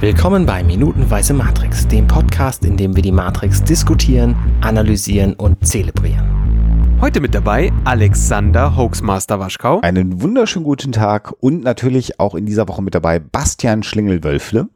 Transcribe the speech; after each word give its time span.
Willkommen 0.00 0.46
bei 0.46 0.64
Minutenweise 0.64 1.34
Matrix, 1.34 1.86
dem 1.86 2.06
Podcast, 2.06 2.64
in 2.64 2.78
dem 2.78 2.96
wir 2.96 3.02
die 3.02 3.12
Matrix 3.12 3.62
diskutieren, 3.62 4.34
analysieren 4.62 5.34
und 5.34 5.66
zelebrieren. 5.66 6.96
Heute 7.02 7.20
mit 7.20 7.34
dabei 7.34 7.70
Alexander 7.84 8.78
Hoaxmaster 8.78 9.38
Waschkau. 9.40 9.80
Einen 9.82 10.22
wunderschönen 10.22 10.64
guten 10.64 10.92
Tag 10.92 11.34
und 11.40 11.62
natürlich 11.62 12.18
auch 12.18 12.34
in 12.34 12.46
dieser 12.46 12.66
Woche 12.66 12.80
mit 12.80 12.94
dabei 12.94 13.18
Bastian 13.18 13.82
Schlingelwölfle. 13.82 14.70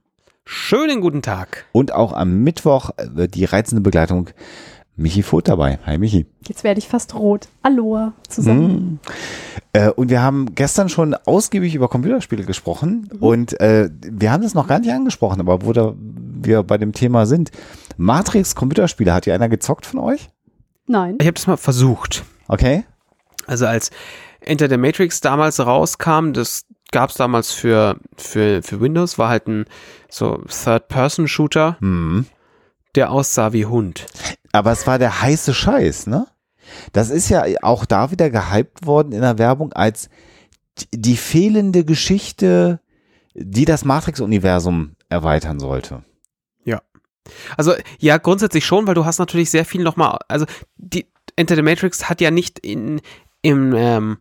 Schönen 0.44 1.00
guten 1.00 1.22
Tag. 1.22 1.64
Und 1.72 1.94
auch 1.94 2.12
am 2.12 2.42
Mittwoch 2.42 2.90
wird 3.02 3.34
die 3.34 3.46
reizende 3.46 3.80
Begleitung 3.80 4.28
Michi 4.96 5.22
Voth 5.22 5.48
dabei. 5.48 5.78
Hi 5.86 5.98
Michi. 5.98 6.26
Jetzt 6.46 6.62
werde 6.62 6.78
ich 6.78 6.88
fast 6.88 7.14
rot. 7.14 7.48
Aloha 7.62 8.12
zusammen. 8.28 8.64
Mm. 8.94 9.00
Äh, 9.72 9.90
und 9.90 10.08
wir 10.08 10.22
haben 10.22 10.54
gestern 10.54 10.88
schon 10.88 11.14
ausgiebig 11.14 11.74
über 11.74 11.88
Computerspiele 11.88 12.44
gesprochen 12.44 13.10
mhm. 13.12 13.18
und 13.18 13.60
äh, 13.60 13.90
wir 14.02 14.30
haben 14.30 14.42
das 14.42 14.54
noch 14.54 14.68
gar 14.68 14.78
nicht 14.78 14.92
angesprochen, 14.92 15.40
aber 15.40 15.62
wo 15.62 15.72
da 15.72 15.94
wir 15.96 16.62
bei 16.62 16.78
dem 16.78 16.92
Thema 16.92 17.26
sind. 17.26 17.50
Matrix 17.96 18.54
Computerspiele, 18.54 19.12
hat 19.12 19.26
ja 19.26 19.34
einer 19.34 19.48
gezockt 19.48 19.86
von 19.86 19.98
euch? 19.98 20.30
Nein. 20.86 21.16
Ich 21.20 21.26
habe 21.26 21.34
das 21.34 21.46
mal 21.46 21.56
versucht. 21.56 22.24
Okay. 22.46 22.84
Also 23.46 23.66
als 23.66 23.90
Enter 24.40 24.68
the 24.68 24.76
Matrix 24.76 25.20
damals 25.20 25.58
rauskam, 25.58 26.32
das 26.32 26.66
gab 26.92 27.10
es 27.10 27.16
damals 27.16 27.50
für, 27.50 27.96
für, 28.16 28.62
für 28.62 28.80
Windows, 28.80 29.18
war 29.18 29.28
halt 29.28 29.48
ein 29.48 29.64
so 30.08 30.40
Third-Person-Shooter, 30.48 31.78
mhm. 31.80 32.26
der 32.94 33.10
aussah 33.10 33.52
wie 33.52 33.66
Hund. 33.66 34.06
Aber 34.54 34.70
es 34.70 34.86
war 34.86 35.00
der 35.00 35.20
heiße 35.20 35.52
Scheiß, 35.52 36.06
ne? 36.06 36.28
Das 36.92 37.10
ist 37.10 37.28
ja 37.28 37.44
auch 37.62 37.84
da 37.84 38.12
wieder 38.12 38.30
gehypt 38.30 38.86
worden 38.86 39.10
in 39.12 39.20
der 39.20 39.36
Werbung 39.36 39.72
als 39.72 40.08
die 40.92 41.16
fehlende 41.16 41.84
Geschichte, 41.84 42.78
die 43.34 43.64
das 43.64 43.84
Matrix-Universum 43.84 44.94
erweitern 45.08 45.58
sollte. 45.58 46.04
Ja. 46.64 46.80
Also, 47.56 47.74
ja, 47.98 48.16
grundsätzlich 48.18 48.64
schon, 48.64 48.86
weil 48.86 48.94
du 48.94 49.04
hast 49.04 49.18
natürlich 49.18 49.50
sehr 49.50 49.64
viel 49.64 49.82
nochmal, 49.82 50.18
also 50.28 50.46
die 50.76 51.06
Enter 51.34 51.56
the 51.56 51.62
Matrix 51.62 52.08
hat 52.08 52.20
ja 52.20 52.30
nicht 52.30 52.60
in, 52.60 53.00
im, 53.42 53.74
ähm, 53.74 54.18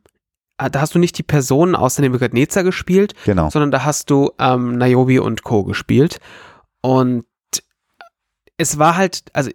da 0.57 0.81
hast 0.81 0.95
du 0.95 0.99
nicht 0.99 1.15
die 1.19 1.23
Personen 1.23 1.75
aus 1.75 1.95
der 1.95 2.09
Nebuchadnezzar 2.09 2.63
gespielt, 2.63 3.13
genau. 3.23 3.51
sondern 3.51 3.69
da 3.69 3.85
hast 3.85 4.09
du 4.09 4.31
ähm, 4.39 4.79
Niobe 4.79 5.21
und 5.21 5.43
Co. 5.43 5.63
gespielt. 5.63 6.19
Und 6.81 7.25
es 8.57 8.79
war 8.79 8.95
halt, 8.95 9.25
also 9.33 9.51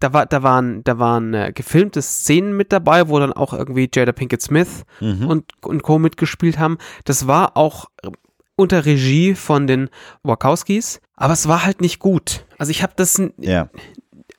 da 0.00 0.12
war, 0.12 0.26
da 0.26 0.42
waren, 0.42 0.82
da 0.84 0.98
waren 0.98 1.32
äh, 1.34 1.52
gefilmte 1.54 2.02
Szenen 2.02 2.56
mit 2.56 2.72
dabei, 2.72 3.08
wo 3.08 3.18
dann 3.18 3.32
auch 3.32 3.52
irgendwie 3.52 3.88
Jada 3.94 4.12
Pinkett 4.12 4.42
Smith 4.42 4.84
Mhm. 5.00 5.26
und, 5.28 5.44
und 5.62 5.82
Co. 5.82 5.98
mitgespielt 5.98 6.58
haben. 6.58 6.78
Das 7.04 7.26
war 7.26 7.56
auch 7.56 7.86
äh, 8.02 8.08
unter 8.56 8.84
Regie 8.84 9.34
von 9.34 9.66
den 9.66 9.88
Wachowskis, 10.22 11.00
aber 11.16 11.32
es 11.34 11.46
war 11.48 11.64
halt 11.64 11.80
nicht 11.80 11.98
gut. 11.98 12.44
Also 12.58 12.70
ich 12.70 12.82
habe 12.82 12.92
das, 12.96 13.22
Ja. 13.38 13.68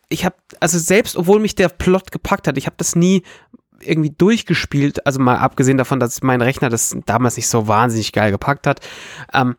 ich 0.09 0.25
habe, 0.25 0.35
also 0.59 0.77
selbst 0.77 1.15
obwohl 1.17 1.39
mich 1.39 1.55
der 1.55 1.69
Plot 1.69 2.11
gepackt 2.11 2.47
hat, 2.47 2.57
ich 2.57 2.65
habe 2.65 2.75
das 2.77 2.95
nie 2.95 3.23
irgendwie 3.83 4.11
durchgespielt, 4.15 5.05
also 5.07 5.19
mal 5.19 5.37
abgesehen 5.37 5.77
davon, 5.79 5.99
dass 5.99 6.21
mein 6.21 6.41
Rechner 6.41 6.69
das 6.69 6.95
damals 7.07 7.35
nicht 7.35 7.47
so 7.47 7.67
wahnsinnig 7.67 8.11
geil 8.13 8.29
gepackt 8.31 8.67
hat. 8.67 8.79
Ähm, 9.33 9.55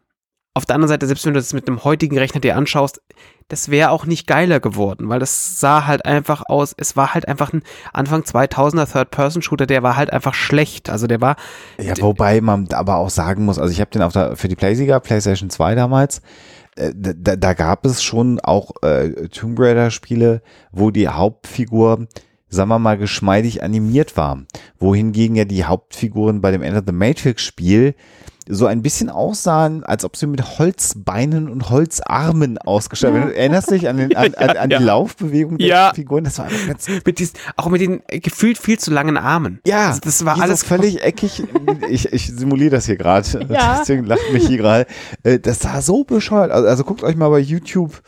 auf 0.54 0.66
der 0.66 0.74
anderen 0.74 0.90
Seite, 0.90 1.06
selbst 1.06 1.24
wenn 1.24 1.32
du 1.32 1.40
das 1.40 1.54
mit 1.54 1.66
einem 1.66 1.82
heutigen 1.82 2.18
Rechner 2.18 2.40
dir 2.40 2.56
anschaust, 2.56 3.00
das 3.48 3.70
wäre 3.70 3.90
auch 3.90 4.04
nicht 4.04 4.26
geiler 4.26 4.60
geworden, 4.60 5.08
weil 5.08 5.18
das 5.18 5.60
sah 5.60 5.86
halt 5.86 6.04
einfach 6.04 6.42
aus, 6.46 6.74
es 6.76 6.96
war 6.96 7.14
halt 7.14 7.26
einfach 7.26 7.52
ein 7.52 7.62
Anfang 7.92 8.22
2000er 8.22 8.90
Third-Person-Shooter, 8.90 9.66
der 9.66 9.82
war 9.82 9.96
halt 9.96 10.12
einfach 10.12 10.34
schlecht. 10.34 10.90
Also 10.90 11.06
der 11.06 11.20
war, 11.20 11.36
Ja, 11.78 11.94
wobei 12.00 12.40
man 12.40 12.68
aber 12.72 12.96
auch 12.96 13.10
sagen 13.10 13.44
muss, 13.44 13.58
also 13.58 13.72
ich 13.72 13.80
habe 13.80 13.90
den 13.90 14.02
auf 14.02 14.12
der, 14.12 14.36
für 14.36 14.48
die 14.48 14.56
PlaySieger, 14.56 15.00
PlayStation 15.00 15.48
2 15.48 15.74
damals, 15.74 16.20
äh, 16.76 16.92
da, 16.94 17.36
da 17.36 17.54
gab 17.54 17.86
es 17.86 18.02
schon 18.02 18.38
auch 18.40 18.72
äh, 18.82 19.28
Tomb 19.28 19.58
Raider 19.58 19.90
Spiele, 19.90 20.42
wo 20.70 20.90
die 20.90 21.08
Hauptfigur, 21.08 22.06
sagen 22.48 22.68
wir 22.68 22.78
mal, 22.78 22.98
geschmeidig 22.98 23.62
animiert 23.62 24.16
war. 24.18 24.42
Wohingegen 24.78 25.36
ja 25.36 25.44
die 25.46 25.64
Hauptfiguren 25.64 26.40
bei 26.40 26.50
dem 26.50 26.62
Enter 26.62 26.82
the 26.86 26.92
Matrix 26.92 27.42
Spiel 27.42 27.94
so 28.48 28.66
ein 28.66 28.82
bisschen 28.82 29.08
aussahen, 29.08 29.84
als 29.84 30.04
ob 30.04 30.16
sie 30.16 30.26
mit 30.26 30.58
Holzbeinen 30.58 31.48
und 31.48 31.70
Holzarmen 31.70 32.58
ausgestattet 32.58 33.20
waren. 33.20 33.32
Erinnerst 33.32 33.70
du 33.70 33.74
dich 33.74 33.88
an, 33.88 33.96
den, 33.98 34.16
an, 34.16 34.34
an, 34.36 34.56
an 34.56 34.70
Ja. 34.70 34.78
die 34.78 34.84
Laufbewegung 34.84 35.58
der 35.58 35.66
Ja. 35.66 35.92
Figuren? 35.94 36.24
Das 36.24 36.38
war 36.38 36.46
einfach 36.46 36.66
ganz 36.66 36.86
mit 37.04 37.18
diesen, 37.18 37.34
auch 37.56 37.68
mit 37.68 37.80
den 37.80 38.02
äh, 38.08 38.18
gefühlt 38.20 38.58
viel 38.58 38.78
zu 38.78 38.90
langen 38.90 39.16
Armen. 39.16 39.60
ja, 39.66 39.88
Also 39.88 40.00
das 40.02 40.24
war 40.24 40.40
alles 40.40 40.64
völlig 40.64 41.02
eckig. 41.04 41.42
Ich, 41.88 42.12
ich 42.12 42.26
simuliere 42.28 42.70
das 42.70 42.86
hier 42.86 42.96
gerade, 42.96 43.26
Ja. 43.48 43.78
deswegen 43.80 44.04
lacht 44.04 44.32
mich 44.32 44.46
hier 44.46 44.58
gerade. 44.58 44.86
Äh, 45.22 45.38
Das 45.38 45.60
sah 45.60 45.80
so 45.80 46.04
bescheuert. 46.04 46.50
Also, 46.50 46.66
also 46.68 46.84
guckt 46.84 47.02
euch 47.02 47.16
mal 47.16 47.28
bei 47.28 47.38
YouTube 47.38 48.02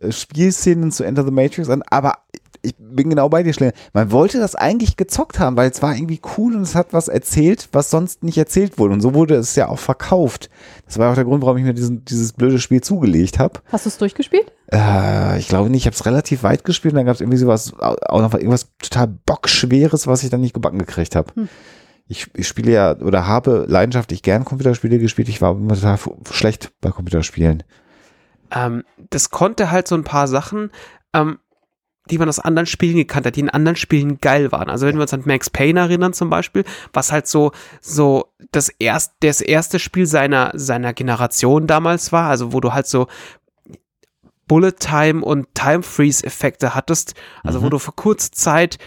äh, 0.00 0.12
Spielszenen 0.12 0.92
zu 0.92 1.04
Enter 1.04 1.24
the 1.24 1.30
Matrix 1.30 1.68
an, 1.70 1.82
aber 1.88 2.18
ich 2.62 2.74
bin 2.78 3.10
genau 3.10 3.28
bei 3.28 3.42
dir, 3.42 3.52
Schlinger. 3.52 3.72
Man 3.92 4.10
wollte 4.12 4.38
das 4.38 4.54
eigentlich 4.54 4.96
gezockt 4.96 5.38
haben, 5.38 5.56
weil 5.56 5.70
es 5.70 5.82
war 5.82 5.94
irgendwie 5.94 6.20
cool 6.36 6.54
und 6.54 6.62
es 6.62 6.74
hat 6.74 6.92
was 6.92 7.08
erzählt, 7.08 7.68
was 7.72 7.90
sonst 7.90 8.22
nicht 8.22 8.38
erzählt 8.38 8.78
wurde. 8.78 8.94
Und 8.94 9.00
so 9.00 9.14
wurde 9.14 9.36
es 9.36 9.54
ja 9.54 9.68
auch 9.68 9.78
verkauft. 9.78 10.50
Das 10.86 10.98
war 10.98 11.10
auch 11.10 11.14
der 11.14 11.24
Grund, 11.24 11.42
warum 11.42 11.58
ich 11.58 11.64
mir 11.64 11.74
diesen, 11.74 12.04
dieses 12.04 12.32
blöde 12.32 12.58
Spiel 12.58 12.80
zugelegt 12.80 13.38
habe. 13.38 13.60
Hast 13.70 13.86
du 13.86 13.88
es 13.88 13.98
durchgespielt? 13.98 14.52
Äh, 14.72 15.38
ich 15.38 15.48
glaube 15.48 15.70
nicht, 15.70 15.82
ich 15.82 15.86
habe 15.86 15.94
es 15.94 16.06
relativ 16.06 16.42
weit 16.42 16.64
gespielt 16.64 16.94
und 16.94 16.96
dann 16.96 17.06
gab 17.06 17.14
es 17.14 17.20
irgendwie 17.20 17.38
sowas, 17.38 17.72
auch 17.78 18.20
noch 18.20 18.34
irgendwas 18.34 18.68
total 18.82 19.08
bockschweres, 19.08 20.06
was 20.06 20.22
ich 20.22 20.30
dann 20.30 20.40
nicht 20.40 20.54
gebacken 20.54 20.78
gekriegt 20.78 21.16
habe. 21.16 21.32
Hm. 21.34 21.48
Ich, 22.06 22.28
ich 22.34 22.48
spiele 22.48 22.72
ja 22.72 22.96
oder 22.98 23.26
habe 23.26 23.66
leidenschaftlich 23.68 24.22
gern 24.22 24.44
Computerspiele 24.44 24.98
gespielt. 24.98 25.28
Ich 25.28 25.42
war 25.42 25.52
immer 25.52 25.74
total 25.74 25.98
schlecht 26.30 26.72
bei 26.80 26.90
Computerspielen. 26.90 27.64
Ähm, 28.50 28.84
das 29.10 29.30
konnte 29.30 29.70
halt 29.70 29.88
so 29.88 29.94
ein 29.94 30.04
paar 30.04 30.26
Sachen, 30.26 30.70
ähm, 31.12 31.38
die 32.10 32.18
man 32.18 32.28
aus 32.28 32.38
anderen 32.38 32.66
Spielen 32.66 32.96
gekannt 32.96 33.26
hat, 33.26 33.36
die 33.36 33.40
in 33.40 33.50
anderen 33.50 33.76
Spielen 33.76 34.18
geil 34.18 34.50
waren. 34.52 34.68
Also 34.70 34.86
wenn 34.86 34.96
wir 34.96 35.02
uns 35.02 35.14
an 35.14 35.22
Max 35.24 35.50
Payne 35.50 35.80
erinnern 35.80 36.12
zum 36.12 36.30
Beispiel, 36.30 36.64
was 36.92 37.12
halt 37.12 37.26
so, 37.26 37.52
so 37.80 38.32
das, 38.52 38.68
erst, 38.78 39.14
das 39.20 39.40
erste 39.40 39.78
Spiel 39.78 40.06
seiner, 40.06 40.52
seiner 40.54 40.92
Generation 40.92 41.66
damals 41.66 42.12
war, 42.12 42.28
also 42.28 42.52
wo 42.52 42.60
du 42.60 42.72
halt 42.72 42.86
so 42.86 43.06
Bullet 44.46 44.72
Time 44.72 45.24
und 45.24 45.54
Time 45.54 45.82
Freeze 45.82 46.24
Effekte 46.24 46.74
hattest, 46.74 47.14
also 47.44 47.60
wo 47.60 47.66
Mhm. 47.66 47.70
du 47.70 47.78
für 47.78 47.92
kurze 47.92 48.30
Zeit 48.30 48.78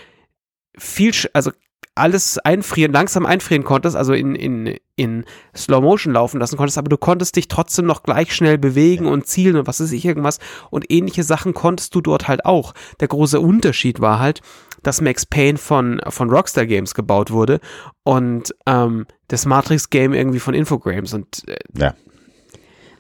viel, 0.77 1.13
also 1.33 1.51
alles 2.01 2.39
einfrieren, 2.39 2.91
langsam 2.91 3.27
einfrieren 3.27 3.63
konntest, 3.63 3.95
also 3.95 4.13
in, 4.13 4.33
in, 4.33 4.75
in 4.95 5.23
Slow 5.55 5.81
Motion 5.81 6.13
laufen 6.13 6.39
lassen 6.39 6.57
konntest, 6.57 6.79
aber 6.79 6.89
du 6.89 6.97
konntest 6.97 7.35
dich 7.35 7.47
trotzdem 7.47 7.85
noch 7.85 8.01
gleich 8.01 8.33
schnell 8.33 8.57
bewegen 8.57 9.05
und 9.05 9.27
zielen 9.27 9.55
und 9.55 9.67
was 9.67 9.79
weiß 9.79 9.91
ich 9.91 10.03
irgendwas 10.03 10.39
und 10.71 10.91
ähnliche 10.91 11.23
Sachen 11.23 11.53
konntest 11.53 11.93
du 11.93 12.01
dort 12.01 12.27
halt 12.27 12.43
auch. 12.45 12.73
Der 12.99 13.07
große 13.07 13.39
Unterschied 13.39 14.01
war 14.01 14.19
halt, 14.19 14.41
dass 14.81 14.99
Max 14.99 15.27
Payne 15.27 15.59
von, 15.59 16.01
von 16.09 16.31
Rockstar 16.31 16.65
Games 16.65 16.95
gebaut 16.95 17.29
wurde 17.29 17.59
und 18.03 18.55
ähm, 18.65 19.05
das 19.27 19.45
Matrix 19.45 19.91
Game 19.91 20.13
irgendwie 20.13 20.39
von 20.39 20.55
Infogrames 20.55 21.13
und 21.13 21.47
äh, 21.47 21.91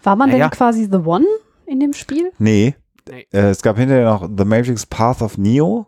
War 0.03 0.15
man 0.15 0.29
Ja, 0.29 0.33
denn 0.33 0.41
ja. 0.41 0.49
quasi 0.49 0.87
The 0.91 0.99
One 0.99 1.25
in 1.65 1.79
dem 1.79 1.93
Spiel? 1.93 2.31
Nee, 2.37 2.75
Nee. 3.09 3.27
Äh, 3.31 3.49
es 3.49 3.61
gab 3.61 3.77
hinterher 3.77 4.05
noch 4.05 4.29
The 4.37 4.45
Matrix 4.45 4.85
Path 4.85 5.21
of 5.21 5.37
Neo. 5.37 5.87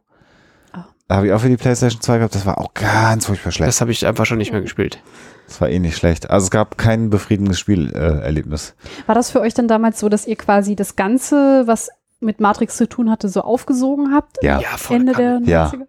Da 1.14 1.18
habe 1.18 1.28
ich 1.28 1.34
auch 1.34 1.42
für 1.42 1.50
die 1.50 1.58
PlayStation 1.58 2.02
2 2.02 2.18
gehabt. 2.18 2.34
Das 2.34 2.48
war 2.48 2.58
auch 2.58 2.74
ganz 2.74 3.28
furchtbar 3.28 3.52
schlecht. 3.52 3.68
das 3.68 3.82
habe 3.82 3.92
ich 3.92 4.08
einfach 4.08 4.26
schon 4.26 4.40
nicht 4.40 4.52
mehr 4.52 4.62
gespielt. 4.62 5.00
Das 5.46 5.62
war 5.62 5.70
eh 5.70 5.78
nicht 5.78 5.96
schlecht. 5.96 6.32
Also 6.32 6.46
es 6.46 6.50
gab 6.50 6.76
kein 6.76 7.12
befriedigendes 7.12 7.60
Spielerlebnis. 7.60 8.02
Äh, 8.02 8.26
Erlebnis. 8.26 8.76
War 9.06 9.14
das 9.14 9.30
für 9.30 9.40
euch 9.40 9.54
dann 9.54 9.68
damals 9.68 10.00
so, 10.00 10.10
dass 10.10 10.26
ihr 10.26 10.36
quasi 10.36 10.76
das 10.76 10.96
Ganze, 10.96 11.68
was 11.68 11.92
mit 12.20 12.40
Matrix 12.40 12.78
zu 12.78 12.90
tun 12.90 13.12
hatte, 13.12 13.30
so 13.30 13.42
aufgesogen 13.42 14.12
habt? 14.12 14.38
Ja. 14.42 14.60
Ja, 14.60 14.70
voll 14.76 14.96
Ende 14.96 15.14
der 15.14 15.34
Kanne. 15.34 15.48
Ja. 15.48 15.68
90er? 15.68 15.88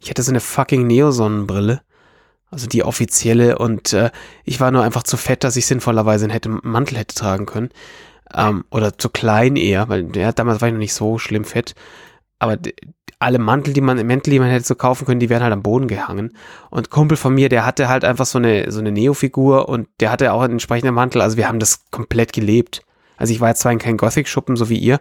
Ich 0.00 0.08
hatte 0.08 0.22
so 0.22 0.32
eine 0.32 0.40
fucking 0.40 0.86
Neo-Sonnenbrille. 0.86 1.82
Also 2.50 2.66
die 2.66 2.82
offizielle 2.82 3.58
und 3.58 3.92
äh, 3.92 4.10
ich 4.44 4.58
war 4.58 4.70
nur 4.70 4.84
einfach 4.84 5.02
zu 5.02 5.18
fett, 5.18 5.44
dass 5.44 5.56
ich 5.56 5.66
sinnvollerweise 5.66 6.24
einen 6.24 6.32
hätte, 6.32 6.48
Mantel 6.48 6.96
hätte 6.96 7.14
tragen 7.14 7.44
können. 7.44 7.68
Ähm, 8.34 8.64
oder 8.70 8.96
zu 8.96 9.10
klein 9.10 9.56
eher, 9.56 9.90
weil 9.90 10.16
ja, 10.16 10.32
damals 10.32 10.62
war 10.62 10.68
ich 10.68 10.72
noch 10.72 10.78
nicht 10.78 10.94
so 10.94 11.18
schlimm 11.18 11.44
fett. 11.44 11.74
Aber 12.38 12.56
alle 13.18 13.38
Mantel, 13.38 13.72
die 13.72 13.80
man, 13.80 14.04
Mäntel, 14.06 14.30
die 14.30 14.38
man 14.38 14.50
hätte 14.50 14.66
so 14.66 14.74
kaufen 14.74 15.06
können, 15.06 15.20
die 15.20 15.30
wären 15.30 15.42
halt 15.42 15.52
am 15.52 15.62
Boden 15.62 15.88
gehangen. 15.88 16.32
Und 16.70 16.90
Kumpel 16.90 17.16
von 17.16 17.34
mir, 17.34 17.48
der 17.48 17.64
hatte 17.64 17.88
halt 17.88 18.04
einfach 18.04 18.26
so 18.26 18.38
eine, 18.38 18.70
so 18.70 18.80
eine 18.80 18.92
Neo-Figur 18.92 19.68
und 19.68 19.88
der 20.00 20.10
hatte 20.10 20.32
auch 20.32 20.42
einen 20.42 20.54
entsprechenden 20.54 20.94
Mantel. 20.94 21.22
Also 21.22 21.36
wir 21.36 21.48
haben 21.48 21.58
das 21.58 21.90
komplett 21.90 22.32
gelebt. 22.32 22.82
Also 23.16 23.32
ich 23.32 23.40
war 23.40 23.48
jetzt 23.48 23.60
zwar 23.60 23.72
in 23.72 23.78
kein 23.78 23.96
Gothic-Schuppen, 23.96 24.56
so 24.56 24.68
wie 24.68 24.78
ihr, 24.78 25.00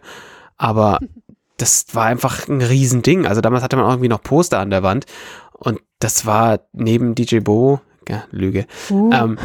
aber 0.57 0.99
das 1.57 1.87
war 1.93 2.05
einfach 2.05 2.47
ein 2.47 2.61
Riesending. 2.61 3.25
Also 3.25 3.41
damals 3.41 3.63
hatte 3.63 3.75
man 3.75 3.85
auch 3.85 3.91
irgendwie 3.91 4.09
noch 4.09 4.23
Poster 4.23 4.59
an 4.59 4.69
der 4.69 4.83
Wand. 4.83 5.05
Und 5.51 5.81
das 5.99 6.25
war 6.25 6.59
neben 6.71 7.15
DJ 7.15 7.39
Bo, 7.39 7.81
ja, 8.07 8.23
Lüge. 8.31 8.65
Uh, 8.89 9.11
Ähm, 9.13 9.37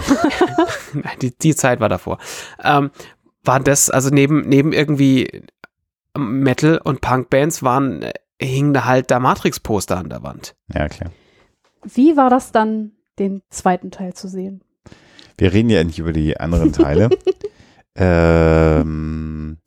die, 1.23 1.37
die 1.37 1.57
Zeit 1.57 1.81
war 1.81 1.89
davor. 1.89 2.19
Ähm, 2.63 2.91
war 3.43 3.59
das, 3.59 3.91
also 3.91 4.11
neben, 4.11 4.49
neben 4.49 4.73
irgendwie 4.73 5.43
Metal- 6.17 6.81
und 6.83 7.01
Punk-Bands 7.01 7.63
waren, 7.63 8.05
hingen 8.47 8.73
da 8.75 8.85
halt 8.85 9.11
da 9.11 9.19
Matrix-Poster 9.21 9.97
an 9.99 10.09
der 10.09 10.23
Wand. 10.23 10.55
Ja, 10.75 10.89
klar. 10.89 11.11
Wie 11.85 12.17
war 12.17 12.31
das 12.31 12.53
dann, 12.53 12.93
den 13.19 13.43
zweiten 13.51 13.91
Teil 13.91 14.15
zu 14.15 14.29
sehen? 14.29 14.63
Wir 15.39 15.53
reden 15.53 15.71
ja 15.71 15.83
nicht 15.85 15.99
über 15.99 16.13
die 16.13 16.39
anderen 16.39 16.73
Teile. 16.73 17.09
ähm, 17.97 19.59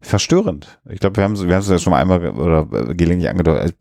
verstörend. 0.00 0.80
Ich 0.88 1.00
glaube, 1.00 1.16
wir 1.16 1.24
haben 1.24 1.36
wir 1.38 1.54
haben 1.54 1.62
es 1.62 1.68
ja 1.68 1.78
schon 1.78 1.92
mal 1.92 2.00
einmal 2.00 2.28
oder 2.30 2.68
äh, 2.90 2.94
gelegentlich 2.94 3.28
angedeutet. 3.30 3.76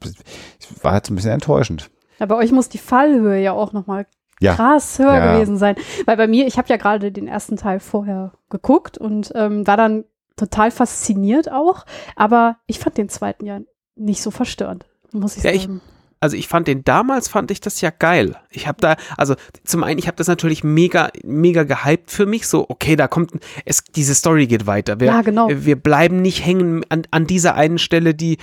Es 0.59 0.83
war 0.83 0.93
halt 0.93 1.05
so 1.05 1.13
ein 1.13 1.15
bisschen 1.15 1.31
enttäuschend. 1.31 1.89
Ja, 2.19 2.25
bei 2.27 2.35
euch 2.35 2.51
muss 2.51 2.69
die 2.69 2.77
Fallhöhe 2.77 3.41
ja 3.41 3.53
auch 3.53 3.73
nochmal 3.73 4.05
Ja. 4.39 4.55
krass 4.55 4.99
höher 4.99 5.13
Ja. 5.15 5.33
gewesen 5.33 5.57
sein. 5.57 5.75
Weil 6.05 6.17
bei 6.17 6.27
mir, 6.27 6.45
ich 6.47 6.57
habe 6.57 6.69
ja 6.69 6.77
gerade 6.77 7.11
den 7.11 7.27
ersten 7.27 7.57
Teil 7.57 7.79
vorher 7.79 8.33
geguckt 8.49 8.97
und 8.97 9.31
ähm, 9.35 9.65
war 9.65 9.77
dann 9.77 10.05
total 10.35 10.69
fasziniert 10.71 11.51
auch. 11.51 11.85
Aber 12.15 12.57
ich 12.67 12.79
fand 12.79 12.97
den 12.97 13.09
zweiten 13.09 13.45
ja 13.45 13.59
nicht 13.95 14.21
so 14.21 14.31
verstörend, 14.31 14.85
muss 15.11 15.37
ich 15.37 15.43
Ja, 15.43 15.51
ich- 15.51 15.63
sagen. 15.63 15.81
Also 16.23 16.37
ich 16.37 16.47
fand 16.47 16.67
den 16.67 16.83
damals 16.83 17.29
fand 17.29 17.49
ich 17.49 17.61
das 17.61 17.81
ja 17.81 17.89
geil. 17.89 18.35
Ich 18.51 18.67
habe 18.67 18.77
da 18.79 18.95
also 19.17 19.33
zum 19.63 19.83
einen 19.83 19.97
ich 19.97 20.05
habe 20.05 20.17
das 20.17 20.27
natürlich 20.27 20.63
mega 20.63 21.09
mega 21.23 21.63
gehypt 21.63 22.11
für 22.11 22.27
mich 22.27 22.45
so 22.47 22.63
okay 22.69 22.95
da 22.95 23.07
kommt 23.07 23.31
es 23.65 23.83
diese 23.95 24.13
Story 24.13 24.45
geht 24.45 24.67
weiter. 24.67 24.99
Wir, 24.99 25.07
Ja, 25.07 25.21
genau. 25.23 25.49
Wir 25.49 25.75
bleiben 25.77 26.21
nicht 26.21 26.45
hängen 26.45 26.85
an, 26.89 27.07
an 27.09 27.25
dieser 27.25 27.55
einen 27.55 27.79
Stelle 27.79 28.13
die 28.13 28.37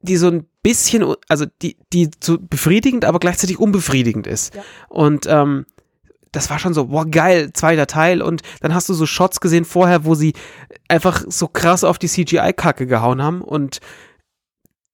die 0.00 0.16
so 0.16 0.28
ein 0.28 0.46
bisschen 0.62 1.14
also 1.28 1.44
die 1.60 1.76
die 1.92 2.10
so 2.22 2.38
befriedigend 2.40 3.04
aber 3.04 3.18
gleichzeitig 3.18 3.58
unbefriedigend 3.58 4.26
ist. 4.26 4.54
Ja. 4.54 4.62
Und 4.88 5.26
ähm, 5.28 5.66
das 6.32 6.48
war 6.50 6.58
schon 6.58 6.72
so, 6.74 6.86
boah, 6.86 7.04
geil, 7.06 7.52
zweiter 7.52 7.86
Teil. 7.86 8.20
Und 8.22 8.40
dann 8.60 8.74
hast 8.74 8.88
du 8.88 8.94
so 8.94 9.06
Shots 9.06 9.40
gesehen 9.40 9.64
vorher, 9.66 10.04
wo 10.04 10.14
sie 10.16 10.32
einfach 10.88 11.22
so 11.28 11.46
krass 11.46 11.84
auf 11.84 11.96
die 11.98 12.08
CGI-Kacke 12.08 12.86
gehauen 12.88 13.22
haben. 13.22 13.40
Und 13.40 13.78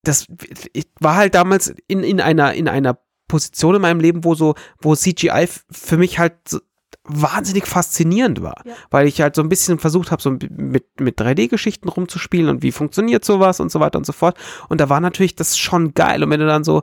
das 0.03 0.27
ich 0.73 0.87
war 1.01 1.17
halt 1.17 1.35
damals 1.35 1.75
in, 1.89 2.03
in 2.03 2.21
einer, 2.21 2.55
in 2.55 2.69
einer 2.69 2.99
Position 3.29 3.77
in 3.77 3.83
meinem 3.83 4.01
Leben, 4.01 4.25
wo 4.25 4.35
so, 4.35 4.55
wo 4.81 4.95
CGI 4.95 5.47
für 5.71 5.97
mich 5.97 6.19
halt 6.19 6.35
so 6.49 6.59
wahnsinnig 7.05 7.67
faszinierend 7.67 8.43
war, 8.43 8.63
Ja. 8.65 8.75
weil 8.91 9.07
ich 9.07 9.21
halt 9.21 9.35
so 9.35 9.43
ein 9.43 9.49
bisschen 9.49 9.79
versucht 9.79 10.11
habe, 10.11 10.21
so 10.23 10.31
mit, 10.31 11.01
mit 11.01 11.21
3D-Geschichten 11.21 11.89
rumzuspielen 11.89 12.49
und 12.49 12.63
wie 12.63 12.73
funktioniert 12.73 13.25
sowas 13.25 13.61
und 13.61 13.71
so 13.71 13.81
weiter 13.81 13.99
und 13.99 14.05
so 14.07 14.13
fort. 14.13 14.37
Und 14.69 14.81
da 14.81 14.89
war 14.89 15.01
natürlich 15.01 15.35
das 15.35 15.57
schon 15.59 15.95
geil. 15.95 16.23
Und 16.23 16.31
wenn 16.31 16.41
du 16.41 16.47
dann 16.47 16.65
so, 16.65 16.83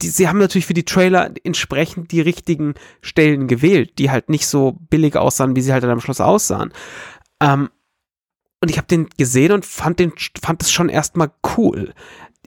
die, 0.00 0.08
sie 0.08 0.28
haben 0.28 0.38
natürlich 0.38 0.66
für 0.66 0.74
die 0.74 0.84
Trailer 0.84 1.32
entsprechend 1.44 2.12
die 2.12 2.20
richtigen 2.20 2.74
Stellen 3.02 3.46
gewählt, 3.46 3.98
die 3.98 4.10
halt 4.10 4.30
nicht 4.30 4.46
so 4.46 4.76
billig 4.90 5.16
aussahen, 5.16 5.54
wie 5.54 5.60
sie 5.60 5.72
halt 5.72 5.84
dann 5.84 5.90
am 5.90 6.00
Schluss 6.00 6.20
aussahen. 6.20 6.72
Ähm, 7.40 7.68
und 8.60 8.70
ich 8.70 8.78
habe 8.78 8.86
den 8.86 9.08
gesehen 9.18 9.52
und 9.52 9.66
fand 9.66 9.98
den 9.98 10.12
fand 10.40 10.62
es 10.62 10.72
schon 10.72 10.88
erstmal 10.88 11.30
cool. 11.56 11.92